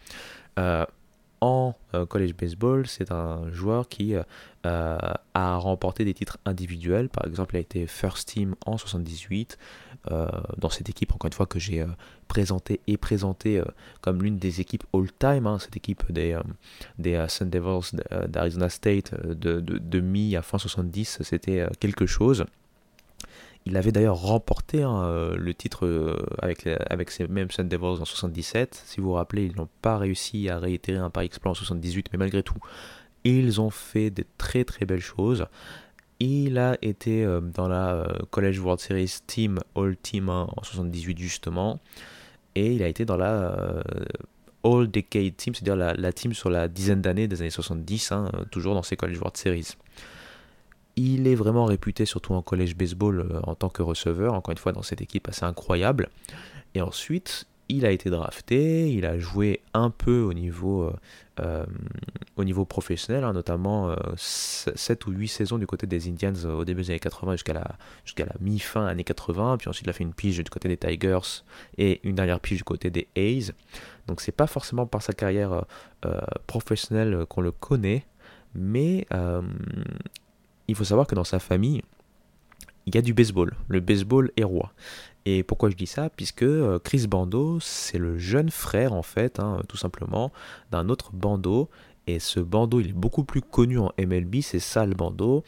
Euh, 0.58 0.86
en 1.42 1.74
euh, 1.94 2.06
college 2.06 2.34
baseball, 2.34 2.86
c'est 2.86 3.10
un 3.10 3.50
joueur 3.50 3.88
qui 3.88 4.14
euh, 4.14 4.96
a 5.34 5.56
remporté 5.56 6.04
des 6.04 6.14
titres 6.14 6.38
individuels. 6.46 7.08
Par 7.08 7.26
exemple, 7.26 7.56
il 7.56 7.58
a 7.58 7.60
été 7.60 7.86
first 7.88 8.28
team 8.28 8.54
en 8.64 8.78
78 8.78 9.58
euh, 10.12 10.28
dans 10.56 10.70
cette 10.70 10.88
équipe, 10.88 11.12
encore 11.12 11.26
une 11.26 11.32
fois, 11.32 11.46
que 11.46 11.58
j'ai 11.58 11.84
présenté 12.28 12.80
et 12.86 12.96
présenté 12.96 13.60
comme 14.02 14.22
l'une 14.22 14.38
des 14.38 14.60
équipes 14.60 14.84
all-time. 14.94 15.48
Hein, 15.48 15.58
cette 15.58 15.76
équipe 15.76 16.10
des, 16.12 16.38
des 17.00 17.26
Sun 17.28 17.50
Devils 17.50 18.00
d'Arizona 18.28 18.68
State 18.68 19.12
de, 19.26 19.58
de 19.58 20.00
mi 20.00 20.36
à 20.36 20.42
fin 20.42 20.58
70, 20.58 21.22
c'était 21.22 21.66
quelque 21.80 22.06
chose. 22.06 22.44
Il 23.64 23.76
avait 23.76 23.92
d'ailleurs 23.92 24.16
remporté 24.16 24.82
hein, 24.82 25.02
euh, 25.04 25.36
le 25.36 25.54
titre 25.54 25.86
euh, 25.86 26.16
avec, 26.40 26.68
avec 26.90 27.10
ces 27.10 27.28
mêmes 27.28 27.50
Sun 27.50 27.68
Devils 27.68 28.00
en 28.00 28.04
77. 28.04 28.82
Si 28.86 29.00
vous 29.00 29.08
vous 29.08 29.12
rappelez, 29.12 29.46
ils 29.46 29.56
n'ont 29.56 29.68
pas 29.82 29.98
réussi 29.98 30.48
à 30.48 30.58
réitérer 30.58 30.98
un 30.98 31.10
Paris 31.10 31.26
Exploit 31.26 31.52
en 31.52 31.54
78, 31.54 32.08
mais 32.12 32.18
malgré 32.18 32.42
tout, 32.42 32.58
ils 33.24 33.60
ont 33.60 33.70
fait 33.70 34.10
des 34.10 34.26
très 34.36 34.64
très 34.64 34.84
belles 34.84 35.00
choses. 35.00 35.46
Il 36.18 36.58
a 36.58 36.76
été 36.82 37.24
euh, 37.24 37.40
dans 37.40 37.68
la 37.68 38.06
College 38.30 38.58
World 38.58 38.80
Series 38.80 39.18
Team 39.26 39.60
All 39.76 39.96
Team 39.96 40.28
en 40.28 40.48
78 40.62 41.18
justement, 41.18 41.78
et 42.54 42.74
il 42.74 42.82
a 42.82 42.88
été 42.88 43.04
dans 43.04 43.16
la 43.16 43.82
All 44.64 44.90
Decade 44.90 45.36
Team, 45.36 45.54
c'est-à-dire 45.54 45.76
la, 45.76 46.12
team 46.12 46.34
sur 46.34 46.50
la 46.50 46.68
dizaine 46.68 47.00
d'années 47.00 47.28
des 47.28 47.40
années 47.40 47.50
70, 47.50 48.12
hein, 48.12 48.30
toujours 48.50 48.74
dans 48.74 48.82
ces 48.82 48.96
College 48.96 49.18
World 49.18 49.36
Series. 49.36 49.76
Il 50.96 51.26
est 51.26 51.34
vraiment 51.34 51.64
réputé, 51.64 52.04
surtout 52.04 52.34
en 52.34 52.42
collège 52.42 52.76
baseball, 52.76 53.20
euh, 53.20 53.40
en 53.44 53.54
tant 53.54 53.68
que 53.68 53.82
receveur, 53.82 54.34
encore 54.34 54.52
une 54.52 54.58
fois 54.58 54.72
dans 54.72 54.82
cette 54.82 55.00
équipe 55.00 55.28
assez 55.28 55.44
incroyable. 55.44 56.10
Et 56.74 56.82
ensuite, 56.82 57.46
il 57.68 57.86
a 57.86 57.90
été 57.90 58.10
drafté, 58.10 58.92
il 58.92 59.06
a 59.06 59.18
joué 59.18 59.62
un 59.72 59.88
peu 59.88 60.20
au 60.20 60.34
niveau, 60.34 60.82
euh, 60.82 60.92
euh, 61.40 61.64
au 62.36 62.44
niveau 62.44 62.66
professionnel, 62.66 63.24
hein, 63.24 63.32
notamment 63.32 63.94
7 64.16 65.06
ou 65.06 65.12
8 65.12 65.28
saisons 65.28 65.56
du 65.56 65.66
côté 65.66 65.86
des 65.86 66.08
Indians 66.08 66.34
au 66.44 66.66
début 66.66 66.82
des 66.82 66.90
années 66.90 66.98
80 66.98 67.32
jusqu'à 67.32 67.54
la, 67.54 67.76
jusqu'à 68.04 68.26
la 68.26 68.34
mi-fin 68.40 68.84
années 68.84 69.04
80, 69.04 69.56
puis 69.56 69.70
ensuite 69.70 69.86
il 69.86 69.90
a 69.90 69.94
fait 69.94 70.04
une 70.04 70.12
pige 70.12 70.38
du 70.38 70.50
côté 70.50 70.68
des 70.68 70.76
Tigers 70.76 71.42
et 71.78 72.00
une 72.06 72.16
dernière 72.16 72.40
pige 72.40 72.58
du 72.58 72.64
côté 72.64 72.90
des 72.90 73.08
A's. 73.16 73.52
Donc 74.06 74.20
c'est 74.20 74.32
pas 74.32 74.46
forcément 74.46 74.84
par 74.84 75.00
sa 75.00 75.14
carrière 75.14 75.64
professionnelle 76.46 77.24
qu'on 77.28 77.40
le 77.40 77.52
connaît, 77.52 78.04
mais 78.54 79.06
il 80.72 80.74
faut 80.74 80.84
savoir 80.84 81.06
que 81.06 81.14
dans 81.14 81.24
sa 81.24 81.38
famille, 81.38 81.82
il 82.86 82.94
y 82.94 82.98
a 82.98 83.02
du 83.02 83.12
baseball. 83.12 83.52
Le 83.68 83.80
baseball 83.80 84.30
est 84.38 84.44
roi. 84.44 84.72
Et 85.26 85.42
pourquoi 85.42 85.68
je 85.68 85.76
dis 85.76 85.86
ça? 85.86 86.08
Puisque 86.08 86.42
euh, 86.42 86.78
Chris 86.78 87.06
Bando, 87.06 87.60
c'est 87.60 87.98
le 87.98 88.16
jeune 88.18 88.50
frère, 88.50 88.94
en 88.94 89.02
fait, 89.02 89.38
hein, 89.38 89.60
tout 89.68 89.76
simplement, 89.76 90.32
d'un 90.70 90.88
autre 90.88 91.10
Bando. 91.12 91.68
Et 92.06 92.18
ce 92.18 92.40
Bando, 92.40 92.80
il 92.80 92.88
est 92.88 92.94
beaucoup 92.94 93.22
plus 93.22 93.42
connu 93.42 93.78
en 93.78 93.92
MLB, 93.98 94.40
c'est 94.40 94.58
Sal 94.58 94.94
Bando. 94.94 95.44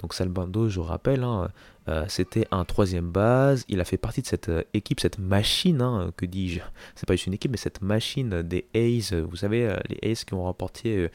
Donc 0.00 0.14
Sal 0.14 0.28
Bando, 0.28 0.68
je 0.68 0.78
rappelle, 0.78 1.24
hein, 1.24 1.50
Euh, 1.88 2.04
c'était 2.08 2.46
un 2.50 2.64
troisième 2.64 3.10
base. 3.10 3.64
Il 3.68 3.80
a 3.80 3.84
fait 3.84 3.96
partie 3.96 4.20
de 4.20 4.26
cette 4.26 4.50
euh, 4.50 4.62
équipe, 4.74 5.00
cette 5.00 5.18
machine, 5.18 5.80
hein, 5.80 6.12
que 6.16 6.26
dis-je 6.26 6.60
C'est 6.94 7.06
pas 7.06 7.14
juste 7.14 7.26
une 7.26 7.34
équipe, 7.34 7.50
mais 7.50 7.56
cette 7.56 7.80
machine 7.80 8.42
des 8.42 8.66
A's. 8.74 9.12
Vous 9.14 9.36
savez, 9.36 9.74
les 9.88 10.10
A's 10.10 10.24
qui 10.24 10.34
ont 10.34 10.42
remporté 10.42 11.08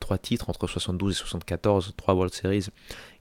trois 0.00 0.18
titres 0.18 0.48
entre 0.48 0.66
72 0.66 1.12
et 1.12 1.18
74, 1.18 1.94
trois 1.96 2.14
World 2.14 2.32
Series. 2.32 2.66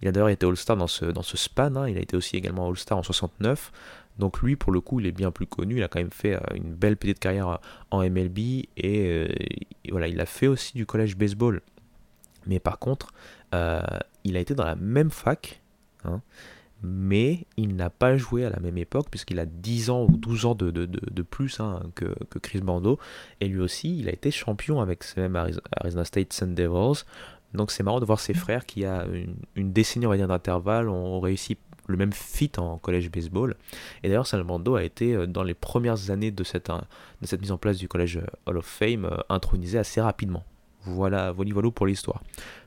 Il 0.01 0.07
a 0.07 0.11
d'ailleurs 0.11 0.29
été 0.29 0.45
All-Star 0.45 0.77
dans 0.77 0.87
ce, 0.87 1.05
dans 1.05 1.23
ce 1.23 1.35
span. 1.35 1.75
Hein. 1.75 1.89
Il 1.89 1.97
a 1.97 2.01
été 2.01 2.15
aussi 2.15 2.37
également 2.37 2.69
All-Star 2.69 2.97
en 2.97 3.03
69. 3.03 3.71
Donc 4.17 4.41
lui, 4.41 4.55
pour 4.55 4.71
le 4.71 4.79
coup, 4.79 4.99
il 4.99 5.07
est 5.07 5.11
bien 5.11 5.31
plus 5.31 5.45
connu. 5.45 5.77
Il 5.77 5.83
a 5.83 5.87
quand 5.87 5.99
même 5.99 6.11
fait 6.11 6.39
une 6.55 6.73
belle 6.73 6.97
petite 6.97 7.19
carrière 7.19 7.59
en 7.91 8.01
MLB 8.07 8.39
et 8.77 9.27
voilà, 9.89 10.07
il 10.07 10.19
a 10.21 10.25
fait 10.25 10.47
aussi 10.47 10.73
du 10.73 10.85
collège 10.85 11.17
baseball. 11.17 11.61
Mais 12.45 12.59
par 12.59 12.79
contre, 12.79 13.11
il 13.51 14.37
a 14.37 14.39
été 14.39 14.55
dans 14.55 14.65
la 14.65 14.75
même 14.75 15.11
fac. 15.11 15.61
Hein, 16.05 16.21
mais 16.83 17.45
il 17.57 17.75
n'a 17.75 17.89
pas 17.89 18.17
joué 18.17 18.45
à 18.45 18.49
la 18.49 18.59
même 18.59 18.77
époque 18.77 19.07
puisqu'il 19.09 19.39
a 19.39 19.45
10 19.45 19.89
ans 19.89 20.05
ou 20.05 20.17
12 20.17 20.45
ans 20.45 20.55
de, 20.55 20.69
de, 20.71 21.21
plus 21.23 21.59
hein, 21.59 21.81
que, 21.95 22.05
que, 22.29 22.39
Chris 22.39 22.61
Bando 22.61 22.99
et 23.41 23.47
lui 23.47 23.59
aussi 23.59 23.97
il 23.97 24.07
a 24.09 24.11
été 24.11 24.31
champion 24.31 24.79
avec 24.79 25.03
ces 25.03 25.21
mêmes 25.21 25.35
Arizona 25.71 26.05
State 26.05 26.33
Sun 26.33 26.53
Devils. 26.53 27.03
Donc 27.53 27.71
c'est 27.71 27.83
marrant 27.83 27.99
de 27.99 28.05
voir 28.05 28.19
ses 28.19 28.33
frères 28.33 28.65
qui 28.65 28.85
a 28.85 29.05
une, 29.55 29.71
décennie 29.71 30.05
on 30.05 30.09
va 30.09 30.17
dire 30.17 30.27
d'intervalle 30.27 30.89
ont 30.89 31.19
réussi 31.19 31.57
le 31.87 31.97
même 31.97 32.13
fit 32.13 32.51
en 32.57 32.77
collège 32.77 33.09
baseball. 33.09 33.55
Et 34.03 34.09
d'ailleurs 34.09 34.27
Bando 34.45 34.75
a 34.75 34.83
été 34.83 35.15
euh, 35.15 35.25
dans 35.25 35.43
les 35.43 35.53
premières 35.53 36.11
années 36.11 36.31
de 36.31 36.43
cette, 36.43 36.69
euh, 36.69 36.79
de 37.21 37.27
cette 37.27 37.41
mise 37.41 37.51
en 37.51 37.57
place 37.57 37.77
du 37.77 37.87
collège 37.87 38.19
Hall 38.45 38.57
of 38.57 38.65
Fame 38.65 39.05
euh, 39.05 39.17
intronisé 39.29 39.79
assez 39.79 40.01
rapidement 40.01 40.43
voilà, 40.87 41.31
voilà 41.31 41.71
pour 41.71 41.85
l'histoire. 41.85 42.21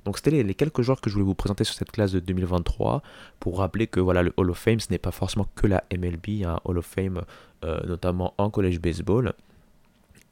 Donc 0.04 0.16
c'était 0.16 0.42
les, 0.42 0.54
quelques 0.54 0.82
joueurs 0.82 1.00
que 1.00 1.10
je 1.10 1.14
voulais 1.14 1.26
vous 1.26 1.34
présenter 1.34 1.64
sur 1.64 1.74
cette 1.74 1.90
classe 1.90 2.12
de 2.12 2.20
2023 2.20 3.02
pour 3.38 3.58
rappeler 3.58 3.86
que 3.86 4.00
voilà 4.00 4.22
le 4.22 4.32
Hall 4.36 4.50
of 4.50 4.58
Fame 4.58 4.80
ce 4.80 4.90
n'est 4.90 4.98
pas 4.98 5.10
forcément 5.10 5.46
que 5.54 5.66
la 5.66 5.84
MLB, 5.92 6.44
un 6.44 6.60
Hall 6.64 6.78
of 6.78 6.86
Fame 6.86 7.22
euh, 7.64 7.80
notamment 7.86 8.34
en 8.38 8.50
college 8.50 8.80
baseball. 8.80 9.32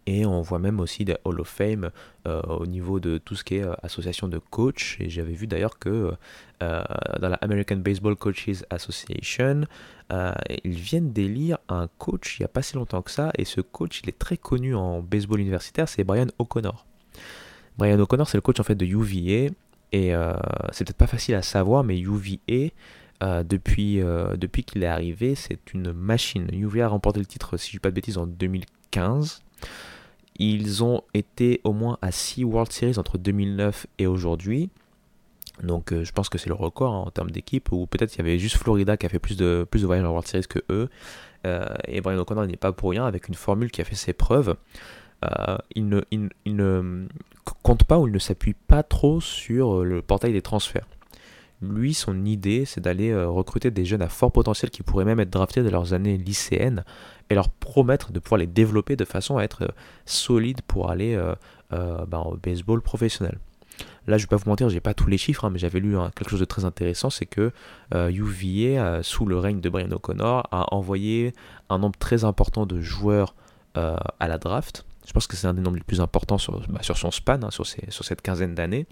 Et 0.06 0.24
on 0.24 0.40
voit 0.40 0.58
même 0.58 0.80
aussi 0.80 1.04
des 1.04 1.16
Hall 1.26 1.38
of 1.38 1.48
Fame 1.48 1.90
euh, 2.26 2.40
au 2.44 2.64
niveau 2.64 2.98
de 2.98 3.18
tout 3.18 3.34
ce 3.34 3.44
qui 3.44 3.56
est 3.56 3.62
euh, 3.62 3.74
association 3.82 4.26
de 4.26 4.38
coach. 4.38 4.96
Et 5.00 5.10
j'avais 5.10 5.34
vu 5.34 5.46
d'ailleurs 5.46 5.78
que 5.78 6.14
dans 6.60 7.28
la 7.28 7.36
American 7.36 7.76
Baseball 7.76 8.16
Coaches 8.16 8.64
Association, 8.70 9.66
ils 10.10 10.78
viennent 10.78 11.12
d'élire 11.12 11.58
un 11.68 11.86
coach 11.98 12.38
il 12.38 12.42
n'y 12.42 12.46
a 12.46 12.48
pas 12.48 12.62
si 12.62 12.74
longtemps 12.74 13.02
que 13.02 13.10
ça. 13.10 13.30
Et 13.36 13.44
ce 13.44 13.60
coach, 13.60 14.00
il 14.02 14.08
est 14.08 14.18
très 14.18 14.38
connu 14.38 14.74
en 14.74 15.00
baseball 15.00 15.40
universitaire, 15.40 15.88
c'est 15.88 16.02
Brian 16.02 16.26
O'Connor. 16.38 16.87
Brian 17.78 17.98
O'Connor, 18.00 18.28
c'est 18.28 18.36
le 18.36 18.42
coach 18.42 18.58
en 18.60 18.64
fait 18.64 18.74
de 18.74 18.84
UVA. 18.84 19.52
Et 19.92 20.14
euh, 20.14 20.34
c'est 20.72 20.84
peut-être 20.84 20.98
pas 20.98 21.06
facile 21.06 21.34
à 21.34 21.42
savoir, 21.42 21.84
mais 21.84 21.98
UVA, 21.98 22.70
euh, 23.22 23.42
depuis, 23.42 24.00
euh, 24.00 24.36
depuis 24.36 24.64
qu'il 24.64 24.82
est 24.82 24.88
arrivé, 24.88 25.34
c'est 25.34 25.72
une 25.72 25.92
machine. 25.92 26.48
UVA 26.52 26.86
a 26.86 26.88
remporté 26.88 27.20
le 27.20 27.26
titre, 27.26 27.56
si 27.56 27.68
je 27.68 27.70
ne 27.70 27.78
dis 27.78 27.80
pas 27.80 27.90
de 27.90 27.94
bêtises, 27.94 28.18
en 28.18 28.26
2015. 28.26 29.40
Ils 30.40 30.84
ont 30.84 31.02
été 31.14 31.60
au 31.64 31.72
moins 31.72 31.98
à 32.02 32.12
6 32.12 32.44
World 32.44 32.70
Series 32.70 32.98
entre 32.98 33.18
2009 33.18 33.86
et 33.98 34.06
aujourd'hui. 34.06 34.70
Donc 35.64 35.92
je 35.92 36.12
pense 36.12 36.28
que 36.28 36.38
c'est 36.38 36.48
le 36.48 36.54
record 36.54 36.94
hein, 36.94 37.02
en 37.06 37.10
termes 37.10 37.32
d'équipe, 37.32 37.72
ou 37.72 37.86
peut-être 37.86 38.14
il 38.14 38.18
y 38.18 38.20
avait 38.20 38.38
juste 38.38 38.56
Florida 38.56 38.96
qui 38.96 39.06
a 39.06 39.08
fait 39.08 39.18
plus 39.18 39.36
de, 39.36 39.66
plus 39.68 39.80
de 39.80 39.86
voyages 39.86 40.04
en 40.04 40.10
World 40.10 40.28
Series 40.28 40.46
que 40.48 40.60
eux. 40.70 40.88
et 41.88 42.00
Brian 42.00 42.18
O'Connor 42.18 42.46
n'est 42.46 42.56
pas 42.56 42.72
pour 42.72 42.90
rien 42.90 43.04
avec 43.04 43.26
une 43.26 43.34
formule 43.34 43.72
qui 43.72 43.80
a 43.80 43.84
fait 43.84 43.96
ses 43.96 44.12
preuves. 44.12 44.54
Il, 45.74 45.88
ne, 45.88 46.00
il, 46.10 46.56
ne, 46.56 47.08
compte 47.62 47.84
pas 47.84 47.98
ou 47.98 48.06
il 48.06 48.12
ne 48.12 48.18
s'appuie 48.18 48.54
pas 48.54 48.82
trop 48.82 49.20
sur 49.20 49.80
euh, 49.80 49.84
le 49.84 50.02
portail 50.02 50.32
des 50.32 50.42
transferts. 50.42 50.86
Lui, 51.60 51.92
son 51.92 52.24
idée, 52.24 52.64
c'est 52.64 52.80
d'aller 52.80 53.10
euh, 53.10 53.28
recruter 53.28 53.70
des 53.70 53.84
jeunes 53.84 54.02
à 54.02 54.08
fort 54.08 54.30
potentiel 54.30 54.70
qui 54.70 54.82
pourraient 54.82 55.04
même 55.04 55.18
être 55.18 55.30
draftés 55.30 55.62
de 55.62 55.68
leurs 55.68 55.92
années 55.92 56.16
lycéennes 56.16 56.84
et 57.30 57.34
leur 57.34 57.48
promettre 57.48 58.12
de 58.12 58.20
pouvoir 58.20 58.38
les 58.38 58.46
développer 58.46 58.96
de 58.96 59.04
façon 59.04 59.38
à 59.38 59.42
être 59.42 59.64
euh, 59.64 59.72
solides 60.06 60.62
pour 60.62 60.90
aller 60.90 61.20
ben, 61.70 62.20
au 62.20 62.36
baseball 62.36 62.80
professionnel. 62.80 63.38
Là, 64.06 64.16
je 64.16 64.22
vais 64.22 64.28
pas 64.28 64.36
vous 64.36 64.48
mentir, 64.48 64.70
j'ai 64.70 64.80
pas 64.80 64.94
tous 64.94 65.08
les 65.08 65.18
chiffres, 65.18 65.44
hein, 65.44 65.50
mais 65.50 65.58
j'avais 65.58 65.80
lu 65.80 65.94
quelque 66.16 66.30
chose 66.30 66.40
de 66.40 66.46
très 66.46 66.64
intéressant, 66.64 67.10
c'est 67.10 67.26
que 67.26 67.52
UVA, 67.92 69.02
sous 69.02 69.26
le 69.26 69.38
règne 69.38 69.60
de 69.60 69.68
Brian 69.68 69.90
O'Connor, 69.90 70.48
a 70.50 70.74
envoyé 70.74 71.34
un 71.68 71.78
nombre 71.78 71.98
très 71.98 72.24
important 72.24 72.64
de 72.64 72.80
joueurs 72.80 73.34
à 73.74 74.28
la 74.28 74.38
draft, 74.38 74.86
je 75.08 75.14
pense 75.14 75.26
que 75.26 75.36
c'est 75.36 75.46
un 75.46 75.54
des 75.54 75.62
nombres 75.62 75.78
les 75.78 75.82
plus 75.82 76.02
importants 76.02 76.36
sur, 76.36 76.60
bah, 76.68 76.82
sur 76.82 76.98
son 76.98 77.10
span, 77.10 77.40
hein, 77.42 77.50
sur, 77.50 77.64
cette 77.66 78.20
quinzaine 78.20 78.54
d'années. 78.54 78.86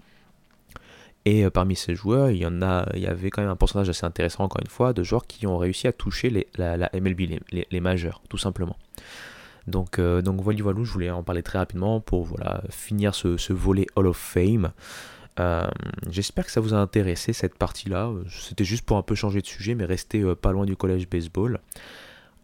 Et 1.25 1.45
euh, 1.45 1.51
parmi 1.51 1.75
ces 1.75 1.93
joueurs, 1.93 2.31
il 2.31 2.37
y 2.37 2.45
en 2.47 2.63
a, 2.63 2.89
il 2.95 3.01
y 3.01 3.05
avait 3.05 3.29
quand 3.29 3.43
même 3.43 3.51
un 3.51 3.55
pourcentage 3.55 3.87
assez 3.89 4.03
intéressant, 4.03 4.43
encore 4.43 4.61
une 4.63 4.69
fois, 4.69 4.93
de 4.93 5.03
joueurs 5.03 5.27
qui 5.27 5.45
ont 5.45 5.59
réussi 5.59 5.85
à 5.85 5.93
toucher 5.93 6.47
la, 6.57 6.89
MLB, 6.91 7.39
les, 7.51 7.79
majeurs, 7.79 8.23
tout 8.29 8.39
simplement. 8.39 8.77
Donc, 9.67 9.99
euh, 9.99 10.23
donc 10.23 10.41
voilà, 10.41 10.63
voilà, 10.63 10.83
je 10.83 10.91
voulais 10.91 11.11
en 11.11 11.21
parler 11.21 11.43
très 11.43 11.59
rapidement 11.59 11.99
pour 12.01 12.23
voilà, 12.25 12.63
finir 12.71 13.13
ce, 13.13 13.53
volet 13.53 13.85
Hall 13.95 14.07
of 14.07 14.17
Fame. 14.17 14.71
Euh, 15.39 15.69
j'espère 16.09 16.47
que 16.47 16.51
ça 16.51 16.61
vous 16.61 16.73
a 16.73 16.77
intéressé 16.77 17.31
cette 17.31 17.59
partie-là. 17.59 18.09
C'était 18.27 18.65
juste 18.65 18.87
pour 18.87 18.97
un 18.97 19.03
peu 19.03 19.13
changer 19.13 19.41
de 19.41 19.45
sujet, 19.45 19.75
mais 19.75 19.85
rester 19.85 20.23
pas 20.33 20.51
loin 20.51 20.65
du 20.65 20.75
collège 20.75 21.07
baseball. 21.07 21.59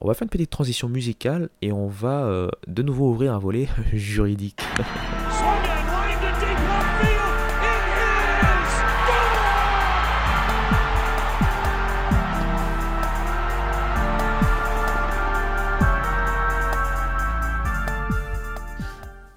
On 0.06 0.08
va 0.08 0.16
faire 0.16 0.26
une 0.26 0.30
petite 0.30 0.50
transition 0.50 0.90
musicale 0.90 1.48
et 1.62 1.72
on 1.72 1.88
va 1.88 2.26
euh, 2.26 2.50
de 2.68 2.84
nouveau 2.84 3.12
ouvrir 3.12 3.34
un 3.34 3.40
volet 3.40 3.70
juridique. 3.94 4.60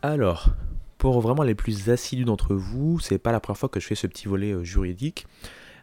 Alors, 0.02 0.48
pour 0.98 1.20
vraiment 1.20 1.44
les 1.44 1.55
plus 1.55 1.90
assidus 1.90 2.24
d'entre 2.24 2.57
vous, 2.57 2.98
c'est 2.98 3.18
pas 3.18 3.31
la 3.31 3.38
première 3.38 3.59
fois 3.59 3.68
que 3.68 3.79
je 3.79 3.87
fais 3.87 3.94
ce 3.94 4.09
petit 4.09 4.26
volet 4.26 4.50
euh, 4.50 4.64
juridique. 4.64 5.29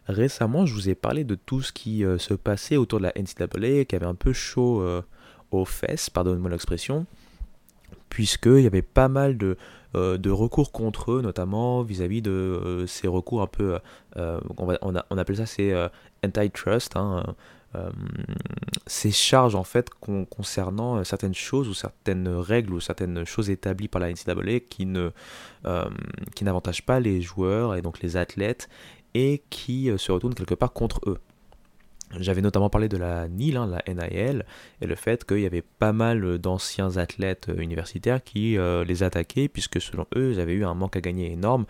Récemment, 0.06 0.66
je 0.66 0.74
vous 0.74 0.88
ai 0.90 0.94
parlé 0.94 1.24
de 1.24 1.34
tout 1.34 1.62
ce 1.62 1.72
qui 1.72 2.04
euh, 2.04 2.18
se 2.18 2.34
passait 2.34 2.76
autour 2.76 2.98
de 2.98 3.04
la 3.04 3.12
NCAA, 3.16 3.86
qui 3.86 3.96
avait 3.96 4.04
un 4.04 4.14
peu 4.14 4.34
chaud 4.34 4.82
euh, 4.82 5.02
aux 5.50 5.64
fesses, 5.64 6.10
pardonnez-moi 6.10 6.50
l'expression, 6.50 7.06
puisqu'il 8.10 8.60
y 8.60 8.66
avait 8.66 8.82
pas 8.82 9.08
mal 9.08 9.38
de, 9.38 9.56
euh, 9.96 10.18
de, 10.18 10.30
recours 10.30 10.72
contre 10.72 11.12
eux, 11.12 11.22
notamment 11.22 11.82
vis-à-vis 11.82 12.20
de 12.20 12.84
ces 12.86 13.08
recours 13.08 13.40
un 13.40 13.46
peu, 13.46 13.78
on, 14.16 15.18
appelle 15.18 15.36
ça 15.36 15.46
c'est 15.46 15.72
antitrust, 16.22 16.96
hein, 16.96 17.34
ces 18.86 19.10
charges 19.10 19.54
en 19.54 19.64
fait 19.64 19.88
concernant 19.90 21.02
certaines 21.02 21.34
choses 21.34 21.68
ou 21.68 21.74
certaines 21.74 22.28
règles 22.28 22.74
ou 22.74 22.80
certaines 22.80 23.24
choses 23.24 23.50
établies 23.50 23.88
par 23.88 24.00
la 24.00 24.12
NCAA 24.12 24.60
qui 24.68 24.86
ne 24.86 25.10
qui 26.34 26.44
n'avantagent 26.44 26.86
pas 26.86 27.00
les 27.00 27.20
joueurs 27.20 27.74
et 27.74 27.82
donc 27.82 28.00
les 28.00 28.16
athlètes 28.16 28.68
et 29.14 29.42
qui 29.50 29.90
euh, 29.90 29.96
se 29.96 30.12
retournent 30.12 30.34
quelque 30.34 30.54
part 30.54 30.72
contre 30.72 31.00
eux. 31.06 31.18
J'avais 32.18 32.42
notamment 32.42 32.70
parlé 32.70 32.88
de 32.88 32.96
la 32.96 33.26
NIL, 33.28 33.56
hein, 33.56 33.66
la 33.66 33.82
NIL, 33.92 34.44
et 34.80 34.86
le 34.86 34.94
fait 34.94 35.24
qu'il 35.24 35.40
y 35.40 35.46
avait 35.46 35.62
pas 35.62 35.92
mal 35.92 36.38
d'anciens 36.38 36.96
athlètes 36.96 37.48
euh, 37.48 37.56
universitaires 37.60 38.22
qui 38.22 38.56
euh, 38.56 38.84
les 38.84 39.02
attaquaient, 39.02 39.48
puisque 39.48 39.80
selon 39.80 40.06
eux, 40.16 40.32
ils 40.32 40.40
avaient 40.40 40.52
eu 40.52 40.64
un 40.64 40.74
manque 40.74 40.96
à 40.96 41.00
gagner 41.00 41.32
énorme, 41.32 41.66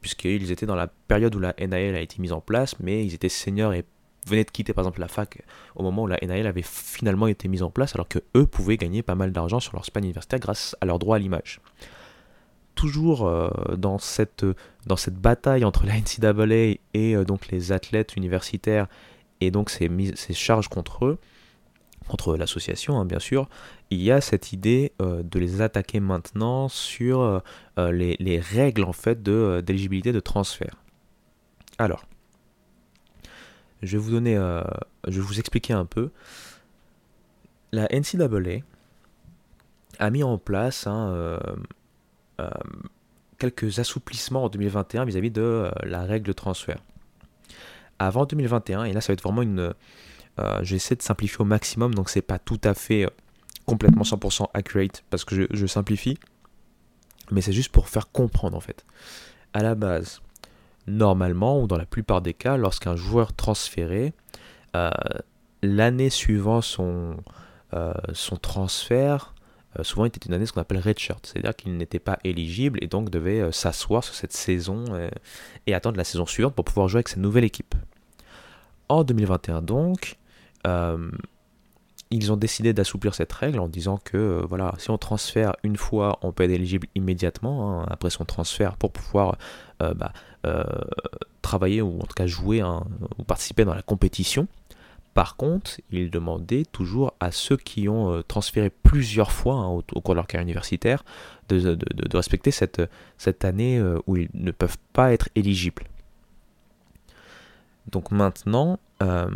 puisqu'ils 0.00 0.52
étaient 0.52 0.66
dans 0.66 0.76
la 0.76 0.86
période 0.86 1.34
où 1.34 1.40
la 1.40 1.54
NIL 1.58 1.96
a 1.96 2.00
été 2.00 2.20
mise 2.20 2.32
en 2.32 2.40
place, 2.40 2.78
mais 2.78 3.04
ils 3.04 3.14
étaient 3.14 3.28
seniors 3.28 3.72
et 3.72 3.84
venaient 4.28 4.44
de 4.44 4.50
quitter 4.50 4.72
par 4.72 4.84
exemple 4.84 5.00
la 5.00 5.08
fac 5.08 5.42
au 5.74 5.82
moment 5.82 6.02
où 6.02 6.06
la 6.06 6.18
NIL 6.22 6.46
avait 6.46 6.62
finalement 6.62 7.26
été 7.26 7.48
mise 7.48 7.64
en 7.64 7.70
place, 7.70 7.96
alors 7.96 8.06
que 8.06 8.20
eux 8.36 8.46
pouvaient 8.46 8.76
gagner 8.76 9.02
pas 9.02 9.16
mal 9.16 9.32
d'argent 9.32 9.58
sur 9.58 9.74
leur 9.74 9.84
span 9.84 10.00
universitaire 10.00 10.38
grâce 10.38 10.76
à 10.80 10.86
leur 10.86 11.00
droit 11.00 11.16
à 11.16 11.18
l'image 11.18 11.60
toujours 12.74 13.26
euh, 13.26 13.50
dans, 13.76 13.98
cette, 13.98 14.44
dans 14.86 14.96
cette 14.96 15.16
bataille 15.16 15.64
entre 15.64 15.84
la 15.84 15.94
NCAA 15.94 16.78
et 16.94 17.16
euh, 17.16 17.24
donc 17.24 17.48
les 17.48 17.72
athlètes 17.72 18.16
universitaires 18.16 18.86
et 19.40 19.50
donc 19.50 19.70
ces, 19.70 19.90
ces 20.14 20.34
charges 20.34 20.68
contre 20.68 21.06
eux, 21.06 21.18
contre 22.08 22.36
l'association 22.36 22.98
hein, 22.98 23.04
bien 23.04 23.18
sûr, 23.18 23.48
il 23.90 24.00
y 24.00 24.10
a 24.10 24.20
cette 24.20 24.52
idée 24.52 24.92
euh, 25.00 25.22
de 25.22 25.38
les 25.38 25.60
attaquer 25.60 26.00
maintenant 26.00 26.68
sur 26.68 27.42
les, 27.76 28.16
les, 28.18 28.40
règles 28.40 28.84
en 28.84 28.92
fait 28.92 29.22
d'éligibilité 29.22 30.12
de, 30.12 30.20
transfert. 30.20 30.76
Alors, 31.78 32.04
je 33.82 33.96
vais 33.96 34.02
vous 34.02 34.10
donner, 34.10 34.34
je 35.08 35.20
vais 35.20 35.26
vous 35.26 35.38
expliquer 35.38 35.72
un 35.72 35.86
peu. 35.86 36.10
La 37.72 37.88
NCAA 37.90 38.60
a 39.98 40.10
mis 40.10 40.22
en 40.22 40.36
place 40.36 40.86
hein, 40.86 41.38
quelques 43.40 43.80
assouplissements 43.80 44.44
en 44.44 44.48
2021 44.48 45.04
vis-à-vis 45.06 45.32
de 45.32 45.40
euh, 45.40 45.70
la 45.82 46.02
règle 46.02 46.34
transfert. 46.34 46.78
Avant 47.98 48.24
2021, 48.26 48.84
et 48.84 48.92
là 48.92 49.00
ça 49.00 49.08
va 49.08 49.14
être 49.14 49.22
vraiment 49.22 49.42
une... 49.42 49.74
Euh, 50.38 50.60
j'essaie 50.62 50.94
de 50.94 51.02
simplifier 51.02 51.38
au 51.40 51.44
maximum, 51.44 51.94
donc 51.94 52.08
c'est 52.08 52.22
pas 52.22 52.38
tout 52.38 52.60
à 52.62 52.74
fait 52.74 53.08
complètement 53.66 54.04
100% 54.04 54.46
accurate 54.54 55.04
parce 55.10 55.24
que 55.24 55.46
je, 55.50 55.66
simplifie, 55.66 56.18
mais 57.30 57.40
c'est 57.40 57.52
juste 57.52 57.72
pour 57.72 57.88
faire 57.88 58.10
comprendre 58.10 58.56
en 58.56 58.60
fait. 58.60 58.84
À 59.52 59.62
la 59.62 59.74
base, 59.74 60.22
normalement, 60.86 61.60
ou 61.60 61.66
dans 61.66 61.76
la 61.76 61.86
plupart 61.86 62.22
des 62.22 62.34
cas, 62.34 62.56
lorsqu'un 62.56 62.96
joueur 62.96 63.32
transféré, 63.32 64.12
euh, 64.76 64.90
l'année 65.62 66.10
suivant 66.10 66.62
son, 66.62 67.16
euh, 67.74 67.92
son 68.12 68.36
transfert, 68.36 69.34
euh, 69.34 69.39
souvent 69.82 70.04
était 70.04 70.20
une 70.26 70.34
année 70.34 70.46
ce 70.46 70.52
qu'on 70.52 70.60
appelle 70.60 70.80
redshirt, 70.80 71.24
c'est-à-dire 71.24 71.54
qu'il 71.54 71.76
n'était 71.76 71.98
pas 71.98 72.18
éligible 72.24 72.78
et 72.82 72.86
donc 72.86 73.10
devait 73.10 73.52
s'asseoir 73.52 74.02
sur 74.02 74.14
cette 74.14 74.32
saison 74.32 74.84
et 75.66 75.74
attendre 75.74 75.96
la 75.96 76.04
saison 76.04 76.26
suivante 76.26 76.54
pour 76.54 76.64
pouvoir 76.64 76.88
jouer 76.88 76.98
avec 76.98 77.08
sa 77.08 77.20
nouvelle 77.20 77.44
équipe. 77.44 77.74
En 78.88 79.04
2021 79.04 79.62
donc, 79.62 80.16
ils 82.10 82.32
ont 82.32 82.36
décidé 82.36 82.72
d'assouplir 82.72 83.14
cette 83.14 83.32
règle 83.32 83.60
en 83.60 83.68
disant 83.68 83.98
que 84.02 84.44
voilà, 84.48 84.74
si 84.78 84.90
on 84.90 84.98
transfère 84.98 85.54
une 85.62 85.76
fois, 85.76 86.18
on 86.22 86.32
peut 86.32 86.42
être 86.42 86.50
éligible 86.50 86.88
immédiatement 86.96 87.82
hein, 87.82 87.86
après 87.88 88.10
son 88.10 88.24
transfert 88.24 88.76
pour 88.76 88.90
pouvoir 88.90 89.38
bah, 89.78 90.12
travailler 91.42 91.80
ou 91.80 91.96
en 92.00 92.06
tout 92.06 92.14
cas 92.14 92.26
jouer 92.26 92.62
ou 92.62 93.22
participer 93.22 93.64
dans 93.64 93.74
la 93.74 93.82
compétition. 93.82 94.48
Par 95.14 95.36
contre, 95.36 95.80
il 95.90 96.10
demandait 96.10 96.64
toujours 96.64 97.14
à 97.18 97.32
ceux 97.32 97.56
qui 97.56 97.88
ont 97.88 98.12
euh, 98.12 98.22
transféré 98.22 98.70
plusieurs 98.70 99.32
fois 99.32 99.56
hein, 99.56 99.68
au, 99.68 99.82
cours 100.00 100.14
de 100.14 100.16
leur 100.16 100.26
carrière 100.26 100.44
universitaire 100.44 101.04
de, 101.48 101.76
respecter 102.16 102.52
cette, 102.52 102.78
année 103.44 103.78
euh, 103.78 103.98
où 104.06 104.16
ils 104.16 104.30
ne 104.34 104.52
peuvent 104.52 104.78
pas 104.92 105.12
être 105.12 105.28
éligibles. 105.34 105.82
Donc 107.90 108.12
maintenant, 108.12 108.78
euh, 109.02 109.28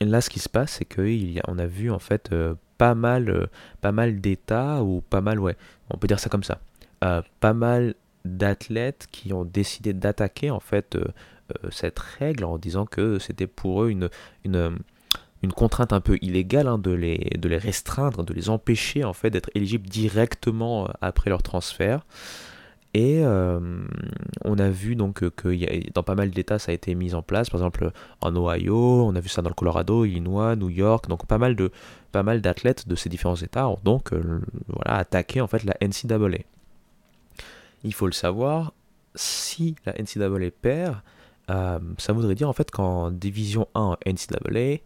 là 0.00 0.22
ce 0.22 0.30
qui 0.30 0.38
se 0.38 0.48
passe, 0.48 0.78
c'est 0.78 0.86
qu'on 0.86 1.58
a, 1.58 1.66
vu 1.66 1.90
en 1.90 1.98
fait 1.98 2.34
pas 2.78 2.94
mal, 2.94 3.50
pas 3.82 3.92
mal 3.92 4.18
d'États, 4.20 4.82
ou 4.82 5.02
pas 5.02 5.20
mal, 5.20 5.38
ouais, 5.38 5.56
on 5.90 5.98
peut 5.98 6.06
dire 6.06 6.20
ça 6.20 6.30
comme 6.30 6.44
ça, 6.44 6.60
pas 7.00 7.52
mal 7.52 7.94
d'athlètes 8.24 9.08
qui 9.12 9.34
ont 9.34 9.44
décidé 9.44 9.92
d'attaquer 9.92 10.50
en 10.50 10.60
fait 10.60 10.96
cette 11.70 11.98
règle 11.98 12.44
en 12.44 12.58
disant 12.58 12.86
que 12.86 13.18
c'était 13.18 13.46
pour 13.46 13.84
eux 13.84 13.90
une, 13.90 14.08
une, 14.44 14.78
une, 15.42 15.52
contrainte 15.52 15.92
un 15.92 16.00
peu 16.00 16.18
illégale 16.22 16.68
hein, 16.68 16.78
de, 16.78 16.90
les, 16.90 17.30
de 17.38 17.48
les 17.48 17.58
restreindre, 17.58 18.24
de 18.24 18.32
les 18.32 18.48
empêcher 18.48 19.04
en 19.04 19.12
fait 19.12 19.30
d'être 19.30 19.50
éligibles 19.54 19.88
directement 19.88 20.84
euh, 20.84 20.92
après 21.00 21.30
leur 21.30 21.42
transfert. 21.42 22.06
Et 22.96 23.24
euh, 23.24 23.84
on 24.44 24.56
a 24.58 24.70
vu 24.70 24.94
donc 24.94 25.28
que 25.30 25.90
dans 25.92 26.04
pas 26.04 26.14
mal 26.14 26.30
d'États 26.30 26.60
ça 26.60 26.70
a 26.70 26.74
été 26.74 26.94
mis 26.94 27.14
en 27.14 27.22
place, 27.22 27.50
par 27.50 27.60
exemple 27.60 27.90
en 28.20 28.36
Ohio, 28.36 29.04
on 29.04 29.16
a 29.16 29.20
vu 29.20 29.28
ça 29.28 29.42
dans 29.42 29.48
le 29.48 29.54
Colorado, 29.54 30.04
Illinois, 30.04 30.54
New 30.54 30.70
York, 30.70 31.08
donc 31.08 31.26
pas 31.26 31.38
mal 31.38 31.56
de 31.56 31.72
pas 32.12 32.22
mal 32.22 32.40
d'athlètes 32.40 32.86
de 32.86 32.94
ces 32.94 33.08
différents 33.08 33.34
États 33.34 33.68
ont 33.68 33.80
donc 33.82 34.12
voilà 34.68 34.98
attaqué 34.98 35.40
en 35.40 35.48
fait 35.48 35.64
la 35.64 35.74
NCAA. 35.82 36.44
Il 37.84 37.92
faut 37.92 38.06
le 38.06 38.12
savoir, 38.12 38.72
si 39.14 39.76
la 39.84 39.92
NCAA 39.92 40.50
perd, 40.50 40.96
euh, 41.50 41.78
ça 41.98 42.12
voudrait 42.12 42.34
dire 42.34 42.48
en 42.48 42.52
fait 42.52 42.70
qu'en 42.70 43.10
division 43.10 43.68
1 43.74 43.96
NCAA, 44.06 44.78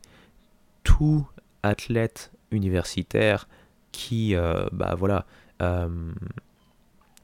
tout 0.82 1.26
athlète 1.62 2.32
universitaire 2.50 3.48
qui 3.92 4.34
euh, 4.34 4.66
bah, 4.72 4.94
voilà, 4.96 5.24
euh, 5.62 5.88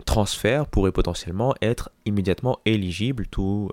transfert 0.04 0.66
pourrait 0.66 0.92
potentiellement 0.92 1.54
être 1.62 1.90
immédiatement 2.04 2.58
éligible, 2.64 3.26
tout, 3.26 3.70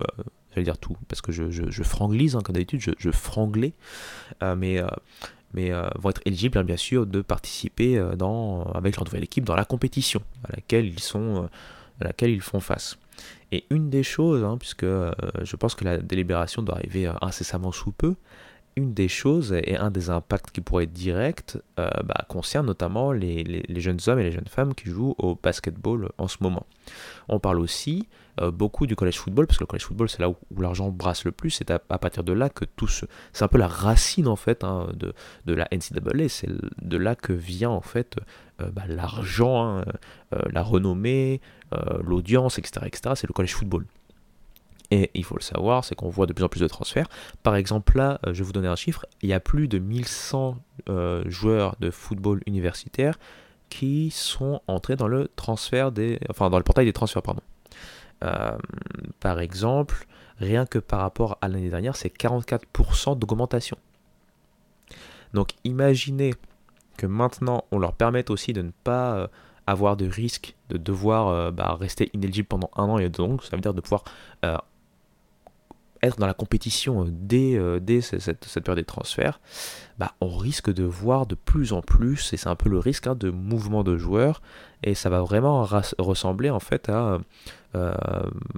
j'allais 0.50 0.64
dire 0.64 0.78
tout, 0.78 0.96
parce 1.08 1.20
que 1.20 1.32
je, 1.32 1.50
je, 1.50 1.82
franglise, 1.82 2.36
hein, 2.36 2.40
comme 2.42 2.54
d'habitude, 2.54 2.94
je, 2.98 3.10
franglais, 3.10 3.72
mais, 4.40 4.80
mais 5.52 5.72
vont 5.96 6.10
être 6.10 6.22
éligibles 6.24 6.58
hein, 6.58 6.64
bien 6.64 6.76
sûr 6.76 7.06
de 7.06 7.22
participer 7.22 8.00
dans, 8.16 8.64
avec 8.72 8.96
leur 8.96 9.04
nouvelle 9.04 9.24
équipe 9.24 9.44
dans 9.44 9.56
la 9.56 9.64
compétition 9.64 10.22
à 10.48 10.56
laquelle 10.56 10.86
ils, 10.86 11.00
sont, 11.00 11.48
à 12.00 12.04
laquelle 12.04 12.30
ils 12.30 12.40
font 12.40 12.60
face. 12.60 12.98
Et 13.52 13.66
une 13.68 13.90
des 13.90 14.02
choses, 14.02 14.42
hein, 14.42 14.56
puisque 14.58 14.82
euh, 14.82 15.12
je 15.42 15.56
pense 15.56 15.74
que 15.74 15.84
la 15.84 15.98
délibération 15.98 16.62
doit 16.62 16.76
arriver 16.76 17.06
euh, 17.06 17.12
incessamment 17.20 17.70
sous 17.70 17.92
peu, 17.92 18.14
une 18.76 18.94
des 18.94 19.08
choses 19.08 19.52
et 19.52 19.76
un 19.76 19.90
des 19.90 20.08
impacts 20.08 20.50
qui 20.50 20.62
pourrait 20.62 20.84
être 20.84 20.94
direct 20.94 21.58
euh, 21.78 21.90
bah, 22.04 22.24
concerne 22.28 22.64
notamment 22.64 23.12
les, 23.12 23.62
jeunes 23.76 23.98
hommes 24.06 24.18
et 24.18 24.22
les 24.22 24.32
jeunes 24.32 24.48
femmes 24.48 24.74
qui 24.74 24.88
jouent 24.88 25.14
au 25.18 25.34
basketball 25.34 26.08
en 26.16 26.26
ce 26.26 26.38
moment. 26.40 26.66
On 27.28 27.38
parle 27.38 27.60
aussi 27.60 28.08
beaucoup 28.54 28.86
du 28.86 28.96
college 28.96 29.18
football, 29.18 29.46
parce 29.46 29.58
que 29.58 29.64
le 29.64 29.66
college 29.66 29.84
football 29.84 30.08
c'est 30.08 30.20
là 30.20 30.30
où, 30.30 30.36
l'argent 30.58 30.88
brasse 30.88 31.26
le 31.26 31.32
plus, 31.32 31.50
c'est 31.50 31.70
à, 31.70 31.78
partir 31.78 32.24
de 32.24 32.32
là 32.32 32.48
que 32.48 32.64
tout 32.64 32.88
ce... 32.88 33.04
C'est 33.34 33.44
un 33.44 33.48
peu 33.48 33.58
la 33.58 33.68
racine 33.68 34.26
en 34.26 34.36
fait 34.36 34.64
hein, 34.64 34.86
de, 34.94 35.52
la 35.52 35.68
NCAA, 35.70 36.30
c'est 36.30 36.48
de 36.80 36.96
là 36.96 37.14
que 37.14 37.34
vient 37.34 37.68
en 37.68 37.82
fait 37.82 38.16
bah, 38.58 38.84
l'argent, 38.88 39.80
hein, 39.80 39.84
la 40.50 40.62
renommée, 40.62 41.42
l'audience, 42.04 42.58
etc., 42.58 42.86
etc., 42.86 43.14
c'est 43.16 43.26
le 43.26 43.32
college 43.32 43.54
football. 43.54 43.86
Et 44.92 45.10
il 45.14 45.24
faut 45.24 45.36
le 45.36 45.42
savoir, 45.42 45.86
c'est 45.86 45.94
qu'on 45.94 46.10
voit 46.10 46.26
de 46.26 46.34
plus 46.34 46.44
en 46.44 46.50
plus 46.50 46.60
de 46.60 46.68
transferts. 46.68 47.08
Par 47.42 47.56
exemple, 47.56 47.96
là, 47.96 48.20
euh, 48.26 48.34
je 48.34 48.40
vais 48.40 48.44
vous 48.44 48.52
donner 48.52 48.68
un 48.68 48.76
chiffre, 48.76 49.06
il 49.22 49.30
y 49.30 49.32
a 49.32 49.40
plus 49.40 49.66
de 49.66 49.78
1100 49.78 50.58
euh, 50.90 51.24
joueurs 51.30 51.76
de 51.80 51.90
football 51.90 52.42
universitaire 52.46 53.18
qui 53.70 54.10
sont 54.10 54.60
entrés 54.66 54.96
dans 54.96 55.08
le 55.08 55.30
transfert 55.34 55.92
des, 55.92 56.20
enfin 56.28 56.50
dans 56.50 56.58
le 56.58 56.62
portail 56.62 56.84
des 56.84 56.92
transferts, 56.92 57.22
pardon. 57.22 57.40
par 59.18 59.40
exemple, 59.40 60.06
rien 60.38 60.66
que 60.66 60.78
par 60.78 61.00
rapport 61.00 61.38
à 61.40 61.48
l'année 61.48 61.70
dernière, 61.70 61.96
c'est 61.96 62.14
44% 62.14 63.18
d'augmentation. 63.18 63.78
Donc 65.32 65.52
imaginez 65.64 66.34
que 66.98 67.06
maintenant 67.06 67.64
on 67.70 67.78
leur 67.78 67.94
permette 67.94 68.28
aussi 68.28 68.52
de 68.52 68.60
ne 68.60 68.72
pas 68.84 69.30
avoir 69.66 69.96
de 69.96 70.06
risque 70.06 70.56
de 70.68 70.76
devoir 70.76 71.28
euh, 71.28 71.50
bah, 71.50 71.76
rester 71.78 72.10
inéligible 72.14 72.48
pendant 72.48 72.70
un 72.76 72.84
an 72.84 72.98
et 72.98 73.08
donc 73.08 73.44
ça 73.44 73.56
veut 73.56 73.62
dire 73.62 73.74
de 73.74 73.80
pouvoir 73.80 74.04
euh, 74.44 74.56
être 76.02 76.18
dans 76.18 76.26
la 76.26 76.34
compétition 76.34 77.06
euh, 77.06 77.78
dès, 77.80 78.00
cette, 78.00 78.60
période 78.60 78.78
des 78.78 78.84
transferts, 78.84 79.40
bah, 79.98 80.14
on 80.20 80.36
risque 80.36 80.72
de 80.72 80.82
voir 80.82 81.26
de 81.26 81.36
plus 81.36 81.72
en 81.72 81.80
plus, 81.80 82.32
et 82.32 82.36
c'est 82.36 82.48
un 82.48 82.56
peu 82.56 82.68
le 82.68 82.78
risque 82.80 83.06
hein, 83.06 83.14
de 83.14 83.30
mouvement 83.30 83.84
de 83.84 83.96
joueurs, 83.96 84.42
et 84.82 84.94
ça 84.94 85.10
va 85.10 85.20
vraiment 85.20 85.64
ressembler 85.98 86.50
en 86.50 86.58
fait 86.58 86.88
à, 86.88 87.20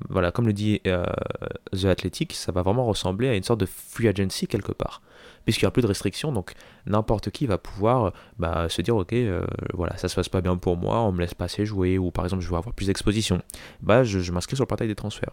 voilà, 0.09 0.33
comme 0.33 0.47
le 0.47 0.55
dit 0.55 0.81
The 0.85 1.85
Athletic, 1.85 2.33
ça 2.33 2.51
va 2.51 2.63
vraiment 2.63 2.87
ressembler 2.87 3.29
à 3.29 3.35
une 3.35 3.43
sorte 3.43 3.61
de 3.61 3.67
free 3.67 4.09
agency 4.09 4.47
quelque 4.47 4.73
part 4.73 5.03
puisqu'il 5.45 5.65
n'y 5.65 5.69
a 5.69 5.71
plus 5.71 5.83
de 5.83 5.87
restrictions, 5.87 6.33
donc 6.33 6.53
n'importe 6.87 7.31
qui 7.31 7.47
va 7.47 7.59
pouvoir 7.59 8.13
bah, 8.39 8.69
se 8.69 8.83
dire 8.83 8.97
ok, 8.97 9.13
euh, 9.13 9.45
voilà, 9.73 9.97
ça 9.97 10.09
se 10.09 10.15
passe 10.15 10.29
pas 10.29 10.41
bien 10.41 10.57
pour 10.57 10.77
moi, 10.77 11.01
on 11.01 11.13
me 11.13 11.21
laisse 11.21 11.35
pas 11.35 11.47
assez 11.47 11.67
jouer, 11.67 11.99
ou 11.99 12.11
par 12.11 12.25
exemple 12.25 12.43
je 12.43 12.49
veux 12.49 12.57
avoir 12.57 12.75
plus 12.75 12.87
d'exposition, 12.87 13.43
bah 13.81 14.05
je, 14.05 14.33
m'inscris 14.33 14.57
sur 14.57 14.65
le 14.65 14.69
portail 14.69 14.89
des 14.89 14.95
transferts. 14.95 15.33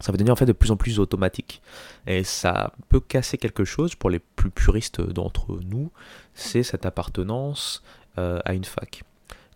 Ça 0.00 0.10
va 0.10 0.16
devenir 0.16 0.32
en 0.32 0.36
fait 0.36 0.46
de 0.46 0.52
plus 0.52 0.72
en 0.72 0.76
plus 0.76 0.98
automatique. 0.98 1.62
Et 2.08 2.24
ça 2.24 2.72
peut 2.88 2.98
casser 2.98 3.38
quelque 3.38 3.64
chose 3.64 3.94
pour 3.94 4.10
les 4.10 4.18
plus 4.18 4.50
puristes 4.50 5.00
d'entre 5.00 5.60
nous, 5.64 5.92
c'est 6.34 6.64
cette 6.64 6.86
appartenance 6.86 7.84
euh, 8.18 8.40
à 8.44 8.54
une 8.54 8.64
fac 8.64 9.04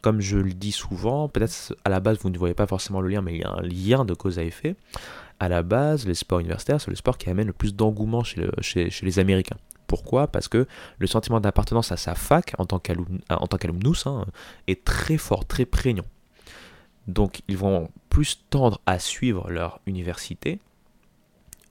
comme 0.06 0.20
je 0.20 0.36
le 0.36 0.52
dis 0.52 0.70
souvent, 0.70 1.28
peut-être 1.28 1.74
à 1.84 1.88
la 1.88 1.98
base 1.98 2.18
vous 2.20 2.30
ne 2.30 2.38
voyez 2.38 2.54
pas 2.54 2.68
forcément 2.68 3.00
le 3.00 3.08
lien, 3.08 3.22
mais 3.22 3.34
il 3.34 3.40
y 3.40 3.42
a 3.42 3.50
un 3.50 3.62
lien 3.62 4.04
de 4.04 4.14
cause 4.14 4.38
à 4.38 4.44
effet. 4.44 4.76
À 5.40 5.48
la 5.48 5.64
base, 5.64 6.06
les 6.06 6.14
sports 6.14 6.38
universitaires, 6.38 6.80
c'est 6.80 6.90
le 6.90 6.96
sport 6.96 7.18
qui 7.18 7.28
amène 7.28 7.48
le 7.48 7.52
plus 7.52 7.74
d'engouement 7.74 8.22
chez, 8.22 8.90
les 9.02 9.18
Américains. 9.18 9.56
Pourquoi? 9.86 10.26
Parce 10.26 10.48
que 10.48 10.66
le 10.98 11.06
sentiment 11.06 11.40
d'appartenance 11.40 11.92
à 11.92 11.96
sa 11.96 12.14
fac 12.14 12.54
en 12.58 12.64
tant 12.66 12.78
qu'alumnus 12.78 14.06
hein, 14.06 14.26
est 14.66 14.84
très 14.84 15.16
fort, 15.16 15.44
très 15.46 15.64
prégnant. 15.64 16.04
Donc 17.06 17.42
ils 17.48 17.56
vont 17.56 17.88
plus 18.10 18.44
tendre 18.50 18.80
à 18.86 18.98
suivre 18.98 19.50
leur 19.50 19.80
université, 19.86 20.58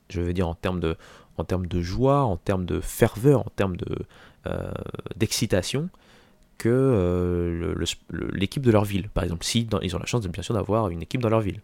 je 0.09 0.21
veux 0.21 0.33
dire 0.33 0.47
en 0.47 0.55
termes 0.55 0.79
de, 0.79 0.95
de 1.37 1.81
joie, 1.81 2.23
en 2.23 2.37
termes 2.37 2.65
de 2.65 2.79
ferveur, 2.79 3.41
en 3.41 3.51
termes 3.55 3.75
euh, 4.47 4.71
d'excitation, 5.17 5.89
que 6.57 6.69
euh, 6.69 7.75
l'équipe 8.31 8.63
de 8.63 8.71
leur 8.71 8.85
ville, 8.85 9.09
par 9.09 9.23
exemple, 9.23 9.43
si 9.43 9.67
ils 9.81 9.95
ont 9.95 9.99
la 9.99 10.05
chance 10.05 10.25
bien 10.27 10.43
sûr 10.43 10.53
d'avoir 10.53 10.89
une 10.89 11.01
équipe 11.01 11.21
dans 11.21 11.29
leur 11.29 11.41
ville. 11.41 11.61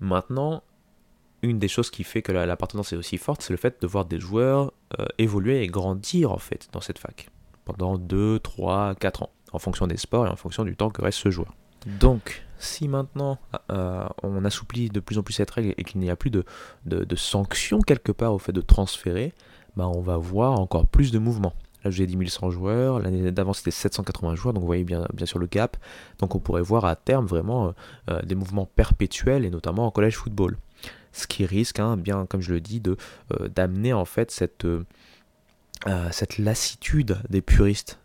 Maintenant, 0.00 0.62
une 1.46 1.58
des 1.58 1.68
choses 1.68 1.90
qui 1.90 2.04
fait 2.04 2.22
que 2.22 2.32
l'appartenance 2.32 2.92
est 2.92 2.96
aussi 2.96 3.16
forte, 3.16 3.42
c'est 3.42 3.52
le 3.52 3.56
fait 3.56 3.80
de 3.80 3.86
voir 3.86 4.04
des 4.04 4.20
joueurs 4.20 4.72
euh, 4.98 5.06
évoluer 5.18 5.62
et 5.62 5.66
grandir 5.66 6.32
en 6.32 6.38
fait 6.38 6.68
dans 6.72 6.80
cette 6.80 6.98
fac 6.98 7.28
pendant 7.64 7.98
2, 7.98 8.38
3, 8.38 8.94
4 8.94 9.24
ans, 9.24 9.30
en 9.52 9.58
fonction 9.58 9.86
des 9.86 9.96
sports 9.96 10.26
et 10.26 10.30
en 10.30 10.36
fonction 10.36 10.64
du 10.64 10.76
temps 10.76 10.88
que 10.90 11.02
reste 11.02 11.18
ce 11.18 11.30
joueur. 11.30 11.52
Donc, 12.00 12.42
si 12.58 12.88
maintenant 12.88 13.38
euh, 13.70 14.06
on 14.22 14.44
assouplit 14.44 14.88
de 14.88 15.00
plus 15.00 15.18
en 15.18 15.22
plus 15.22 15.34
cette 15.34 15.50
règle 15.50 15.74
et 15.76 15.84
qu'il 15.84 16.00
n'y 16.00 16.10
a 16.10 16.16
plus 16.16 16.30
de, 16.30 16.44
sanctions 17.16 17.80
quelque 17.80 18.12
part 18.12 18.32
au 18.32 18.38
fait 18.38 18.52
de 18.52 18.60
transférer, 18.60 19.34
bah 19.76 19.88
on 19.88 20.00
va 20.00 20.16
voir 20.16 20.58
encore 20.58 20.86
plus 20.86 21.12
de 21.12 21.18
mouvements. 21.18 21.54
Là, 21.84 21.90
j'ai 21.90 22.06
10 22.06 22.28
100 22.28 22.50
joueurs. 22.50 22.98
L'année 22.98 23.30
d'avant, 23.30 23.52
c'était 23.52 23.70
780 23.70 24.34
joueurs. 24.34 24.54
Donc, 24.54 24.62
vous 24.62 24.66
voyez 24.66 24.82
bien, 24.82 25.06
bien 25.14 25.26
sûr 25.26 25.38
le 25.38 25.46
gap. 25.46 25.76
Donc, 26.18 26.34
on 26.34 26.40
pourrait 26.40 26.62
voir 26.62 26.84
à 26.84 26.96
terme 26.96 27.26
vraiment 27.26 27.74
euh, 28.10 28.22
des 28.22 28.34
mouvements 28.34 28.66
perpétuels 28.66 29.44
et 29.44 29.50
notamment 29.50 29.86
en 29.86 29.90
collège 29.92 30.16
football. 30.16 30.56
Ce 31.16 31.26
qui 31.26 31.46
risque, 31.46 31.80
hein, 31.80 31.96
bien 31.96 32.26
comme 32.26 32.40
je 32.40 32.52
le 32.52 32.60
dis, 32.60 32.80
de 32.80 32.96
euh, 33.32 33.48
d'amener 33.48 33.92
en 33.92 34.04
fait 34.04 34.30
cette 34.30 34.66
cette 36.10 36.38
lassitude 36.38 37.18
des 37.28 37.42
puristes 37.42 38.00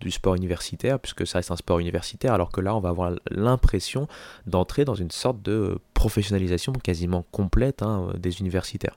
du 0.00 0.10
sport 0.10 0.36
universitaire, 0.36 0.98
puisque 0.98 1.26
ça 1.26 1.38
reste 1.38 1.50
un 1.50 1.56
sport 1.56 1.78
universitaire, 1.78 2.32
alors 2.32 2.50
que 2.50 2.62
là, 2.62 2.74
on 2.74 2.80
va 2.80 2.88
avoir 2.88 3.12
l'impression 3.30 4.08
d'entrer 4.46 4.86
dans 4.86 4.94
une 4.94 5.10
sorte 5.10 5.42
de 5.42 5.78
professionnalisation 5.92 6.72
quasiment 6.72 7.26
complète 7.30 7.82
hein, 7.82 8.12
des 8.16 8.40
universitaires 8.40 8.96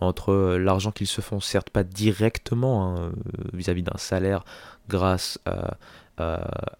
entre 0.00 0.32
euh, 0.32 0.58
l'argent 0.58 0.92
qu'ils 0.92 1.06
se 1.06 1.20
font, 1.20 1.40
certes 1.40 1.70
pas 1.70 1.84
directement 1.84 2.96
hein, 2.96 3.12
vis-à-vis 3.52 3.82
d'un 3.82 3.96
salaire 3.96 4.44
grâce 4.88 5.38
à, 5.46 5.76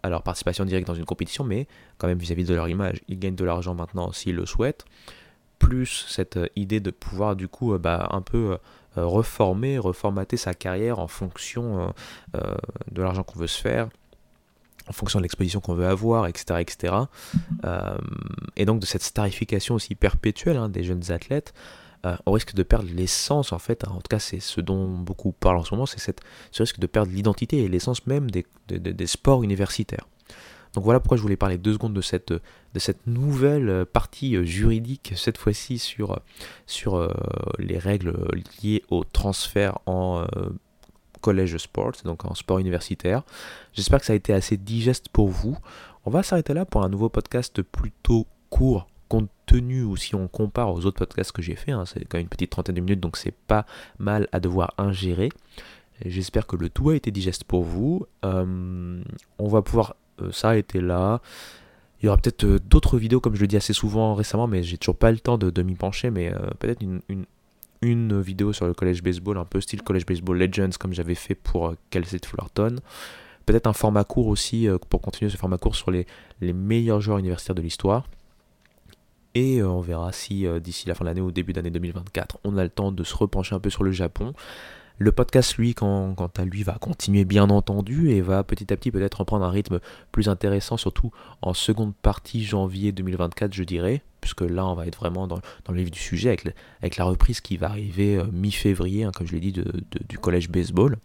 leur 0.08 0.22
participation 0.22 0.64
directe 0.64 0.86
dans 0.86 0.94
une 0.94 1.04
compétition, 1.04 1.42
mais 1.42 1.66
quand 1.98 2.06
même 2.06 2.18
vis-à-vis 2.18 2.44
de 2.44 2.54
leur 2.54 2.68
image. 2.68 3.00
Ils 3.08 3.18
gagnent 3.18 3.34
de 3.34 3.44
l'argent 3.44 3.74
maintenant 3.74 4.12
s'ils 4.12 4.36
le 4.36 4.46
souhaitent, 4.46 4.84
plus 5.66 6.06
cette 6.08 6.36
euh, 6.36 6.46
idée 6.56 6.80
de 6.80 6.90
pouvoir 6.90 7.36
du 7.36 7.48
coup 7.48 7.74
euh, 7.74 7.78
bah, 7.78 8.08
un 8.10 8.22
peu 8.22 8.58
reformer, 8.96 9.76
reformater 9.76 10.36
sa 10.36 10.54
carrière 10.54 11.00
en 11.00 11.08
fonction 11.08 11.92
de 12.92 13.02
l'argent 13.02 13.24
qu'on 13.24 13.40
veut 13.40 13.48
se 13.48 13.60
faire 13.60 13.88
en 14.86 14.92
fonction 14.92 15.18
de 15.18 15.24
l'exposition 15.24 15.58
qu'on 15.58 15.74
veut 15.74 15.88
avoir, 15.88 16.28
etc. 16.28 16.60
etc. 16.60 16.94
et 18.54 18.64
donc 18.66 18.78
de 18.78 18.86
cette 18.86 19.02
starification 19.02 19.74
aussi 19.74 19.96
perpétuelle 19.96 20.58
hein, 20.58 20.68
des 20.68 20.84
jeunes 20.84 21.10
athlètes, 21.10 21.54
euh, 22.04 22.16
on 22.26 22.32
risque 22.32 22.54
de 22.54 22.62
perdre 22.62 22.88
l'essence, 22.92 23.52
en 23.52 23.58
fait, 23.58 23.86
en 23.86 23.96
tout 23.96 24.08
cas 24.10 24.18
c'est 24.18 24.40
ce 24.40 24.60
dont 24.60 24.88
beaucoup 24.88 25.32
parlent 25.32 25.56
en 25.56 25.64
ce 25.64 25.74
moment, 25.74 25.86
c'est 25.86 25.98
ce 25.98 26.62
risque 26.62 26.78
de 26.78 26.86
perdre 26.86 27.12
l'identité 27.12 27.62
et 27.62 27.68
l'essence 27.68 28.06
même 28.06 28.30
des, 28.30 28.44
sports 29.06 29.42
universitaires. 29.42 30.06
Donc 30.74 30.84
voilà 30.84 31.00
pourquoi 31.00 31.16
je 31.16 31.22
voulais 31.22 31.36
parler 31.36 31.56
deux 31.56 31.72
secondes 31.72 31.94
de 31.94 32.00
cette, 32.00 32.32
de 32.32 32.78
cette 32.78 33.06
nouvelle 33.06 33.86
partie 33.86 34.44
juridique, 34.44 35.12
cette 35.16 35.38
fois-ci 35.38 35.78
sur, 35.78 36.20
sur 36.66 36.96
euh, 36.96 37.12
les 37.58 37.78
règles 37.78 38.14
liées 38.62 38.82
au 38.90 39.04
transfert 39.04 39.78
en 39.86 40.26
euh, 40.36 40.48
collège 41.20 41.56
sport, 41.58 41.92
donc 42.04 42.24
en 42.24 42.34
sport 42.34 42.58
universitaire. 42.58 43.22
J'espère 43.72 44.00
que 44.00 44.06
ça 44.06 44.12
a 44.12 44.16
été 44.16 44.32
assez 44.32 44.56
digeste 44.56 45.08
pour 45.08 45.28
vous. 45.28 45.56
On 46.04 46.10
va 46.10 46.22
s'arrêter 46.22 46.52
là 46.52 46.64
pour 46.64 46.82
un 46.82 46.88
nouveau 46.88 47.08
podcast 47.08 47.62
plutôt 47.62 48.26
court 48.50 48.88
compte 49.08 49.30
tenu 49.46 49.82
ou 49.82 49.96
si 49.96 50.14
on 50.14 50.28
compare 50.28 50.72
aux 50.72 50.86
autres 50.86 50.98
podcasts 50.98 51.32
que 51.32 51.42
j'ai 51.42 51.56
fait, 51.56 51.72
hein, 51.72 51.84
c'est 51.86 52.04
quand 52.04 52.18
même 52.18 52.24
une 52.24 52.28
petite 52.28 52.50
trentaine 52.50 52.74
de 52.74 52.80
minutes, 52.80 53.00
donc 53.00 53.16
c'est 53.16 53.34
pas 53.34 53.64
mal 53.98 54.28
à 54.32 54.40
devoir 54.40 54.74
ingérer. 54.78 55.28
J'espère 56.04 56.46
que 56.46 56.56
le 56.56 56.68
tout 56.68 56.90
a 56.90 56.96
été 56.96 57.10
digeste 57.10 57.44
pour 57.44 57.62
vous. 57.62 58.06
Euh, 58.24 59.02
on 59.38 59.48
va 59.48 59.62
pouvoir 59.62 59.94
euh, 60.20 60.32
s'arrêter 60.32 60.80
là. 60.80 61.20
Il 62.00 62.06
y 62.06 62.08
aura 62.08 62.18
peut-être 62.18 62.44
euh, 62.44 62.58
d'autres 62.58 62.98
vidéos, 62.98 63.20
comme 63.20 63.34
je 63.34 63.40
le 63.40 63.46
dis 63.46 63.56
assez 63.56 63.72
souvent 63.72 64.14
récemment, 64.14 64.46
mais 64.46 64.62
j'ai 64.62 64.78
toujours 64.78 64.96
pas 64.96 65.10
le 65.10 65.18
temps 65.18 65.38
de, 65.38 65.62
m'y 65.62 65.74
pencher. 65.74 66.10
Mais 66.10 66.32
peut-être 66.58 66.82
une, 66.82 67.26
vidéo 68.22 68.52
sur 68.52 68.66
le 68.66 68.72
collège 68.72 69.02
baseball, 69.02 69.36
un 69.36 69.44
peu 69.44 69.60
style 69.60 69.82
collège 69.82 70.06
baseball 70.06 70.38
Legends, 70.38 70.70
comme 70.78 70.94
j'avais 70.94 71.14
fait 71.14 71.34
pour 71.34 71.74
Kelsey 71.90 72.18
Fullerton. 72.24 72.76
Peut-être 73.44 73.66
un 73.66 73.74
format 73.74 74.04
court 74.04 74.28
aussi, 74.28 74.66
pour 74.88 75.02
continuer 75.02 75.30
ce 75.30 75.36
format 75.36 75.58
court 75.58 75.76
sur 75.76 75.90
les, 75.90 76.06
meilleurs 76.40 77.02
joueurs 77.02 77.18
universitaires 77.18 77.54
de 77.54 77.60
l'histoire. 77.60 78.06
Et 79.34 79.58
euh, 79.58 79.68
on 79.68 79.80
verra 79.80 80.12
si 80.12 80.46
euh, 80.46 80.60
d'ici 80.60 80.88
la 80.88 80.94
fin 80.94 81.04
de 81.04 81.10
l'année 81.10 81.20
ou 81.20 81.32
début 81.32 81.52
d'année 81.52 81.70
2024, 81.70 82.38
on 82.44 82.56
a 82.56 82.62
le 82.62 82.70
temps 82.70 82.92
de 82.92 83.02
se 83.04 83.16
repencher 83.16 83.54
un 83.54 83.60
peu 83.60 83.70
sur 83.70 83.82
le 83.82 83.90
Japon. 83.90 84.32
Le 84.98 85.10
podcast, 85.10 85.56
lui, 85.56 85.74
quant, 85.74 86.14
à 86.14 86.44
lui, 86.44 86.62
va 86.62 86.74
continuer 86.74 87.24
bien 87.24 87.50
entendu 87.50 88.10
et 88.10 88.20
va 88.20 88.44
petit 88.44 88.72
à 88.72 88.76
petit 88.76 88.92
peut-être 88.92 89.18
reprendre 89.18 89.44
un 89.44 89.50
rythme 89.50 89.80
plus 90.12 90.28
intéressant, 90.28 90.76
surtout 90.76 91.10
en 91.42 91.52
seconde 91.52 91.94
partie 91.96 92.44
janvier 92.44 92.92
2024, 92.92 93.52
je 93.52 93.64
dirais, 93.64 94.02
puisque 94.20 94.42
là, 94.42 94.64
on 94.64 94.74
va 94.74 94.86
être 94.86 94.96
vraiment 94.98 95.26
dans, 95.26 95.40
le 95.68 95.80
vif 95.80 95.90
du 95.90 95.98
sujet 95.98 96.28
avec, 96.28 96.46
avec, 96.80 96.96
la 96.96 97.04
reprise 97.04 97.40
qui 97.40 97.56
va 97.56 97.70
arriver 97.70 98.16
euh, 98.16 98.24
mi-février, 98.32 99.02
hein, 99.02 99.10
comme 99.12 99.26
je 99.26 99.32
l'ai 99.32 99.40
dit, 99.40 99.52
du 100.08 100.18
collège 100.18 100.48
baseball. 100.48 100.96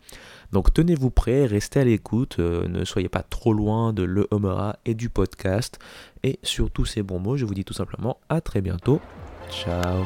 Donc 0.52 0.72
tenez-vous 0.74 1.10
prêts, 1.10 1.46
restez 1.48 1.80
à 1.80 1.84
l'écoute, 1.84 2.38
euh, 2.40 2.68
ne 2.68 2.86
soyez 2.86 3.10
pas 3.10 3.24
trop 3.24 3.54
loin 3.54 3.92
de 3.92 4.04
Le 4.04 4.28
Homera 4.30 4.78
et 4.86 4.94
du 4.94 5.10
podcast. 5.10 5.80
Et 6.24 6.40
sur 6.44 6.70
tous 6.70 6.86
ces 6.86 7.02
bons 7.02 7.20
mots, 7.20 7.38
je 7.38 7.46
vous 7.46 7.54
dis 7.54 7.66
tout 7.66 7.74
simplement 7.74 8.20
à 8.30 8.40
très 8.42 8.62
bientôt. 8.62 9.02
Ciao 9.52 10.06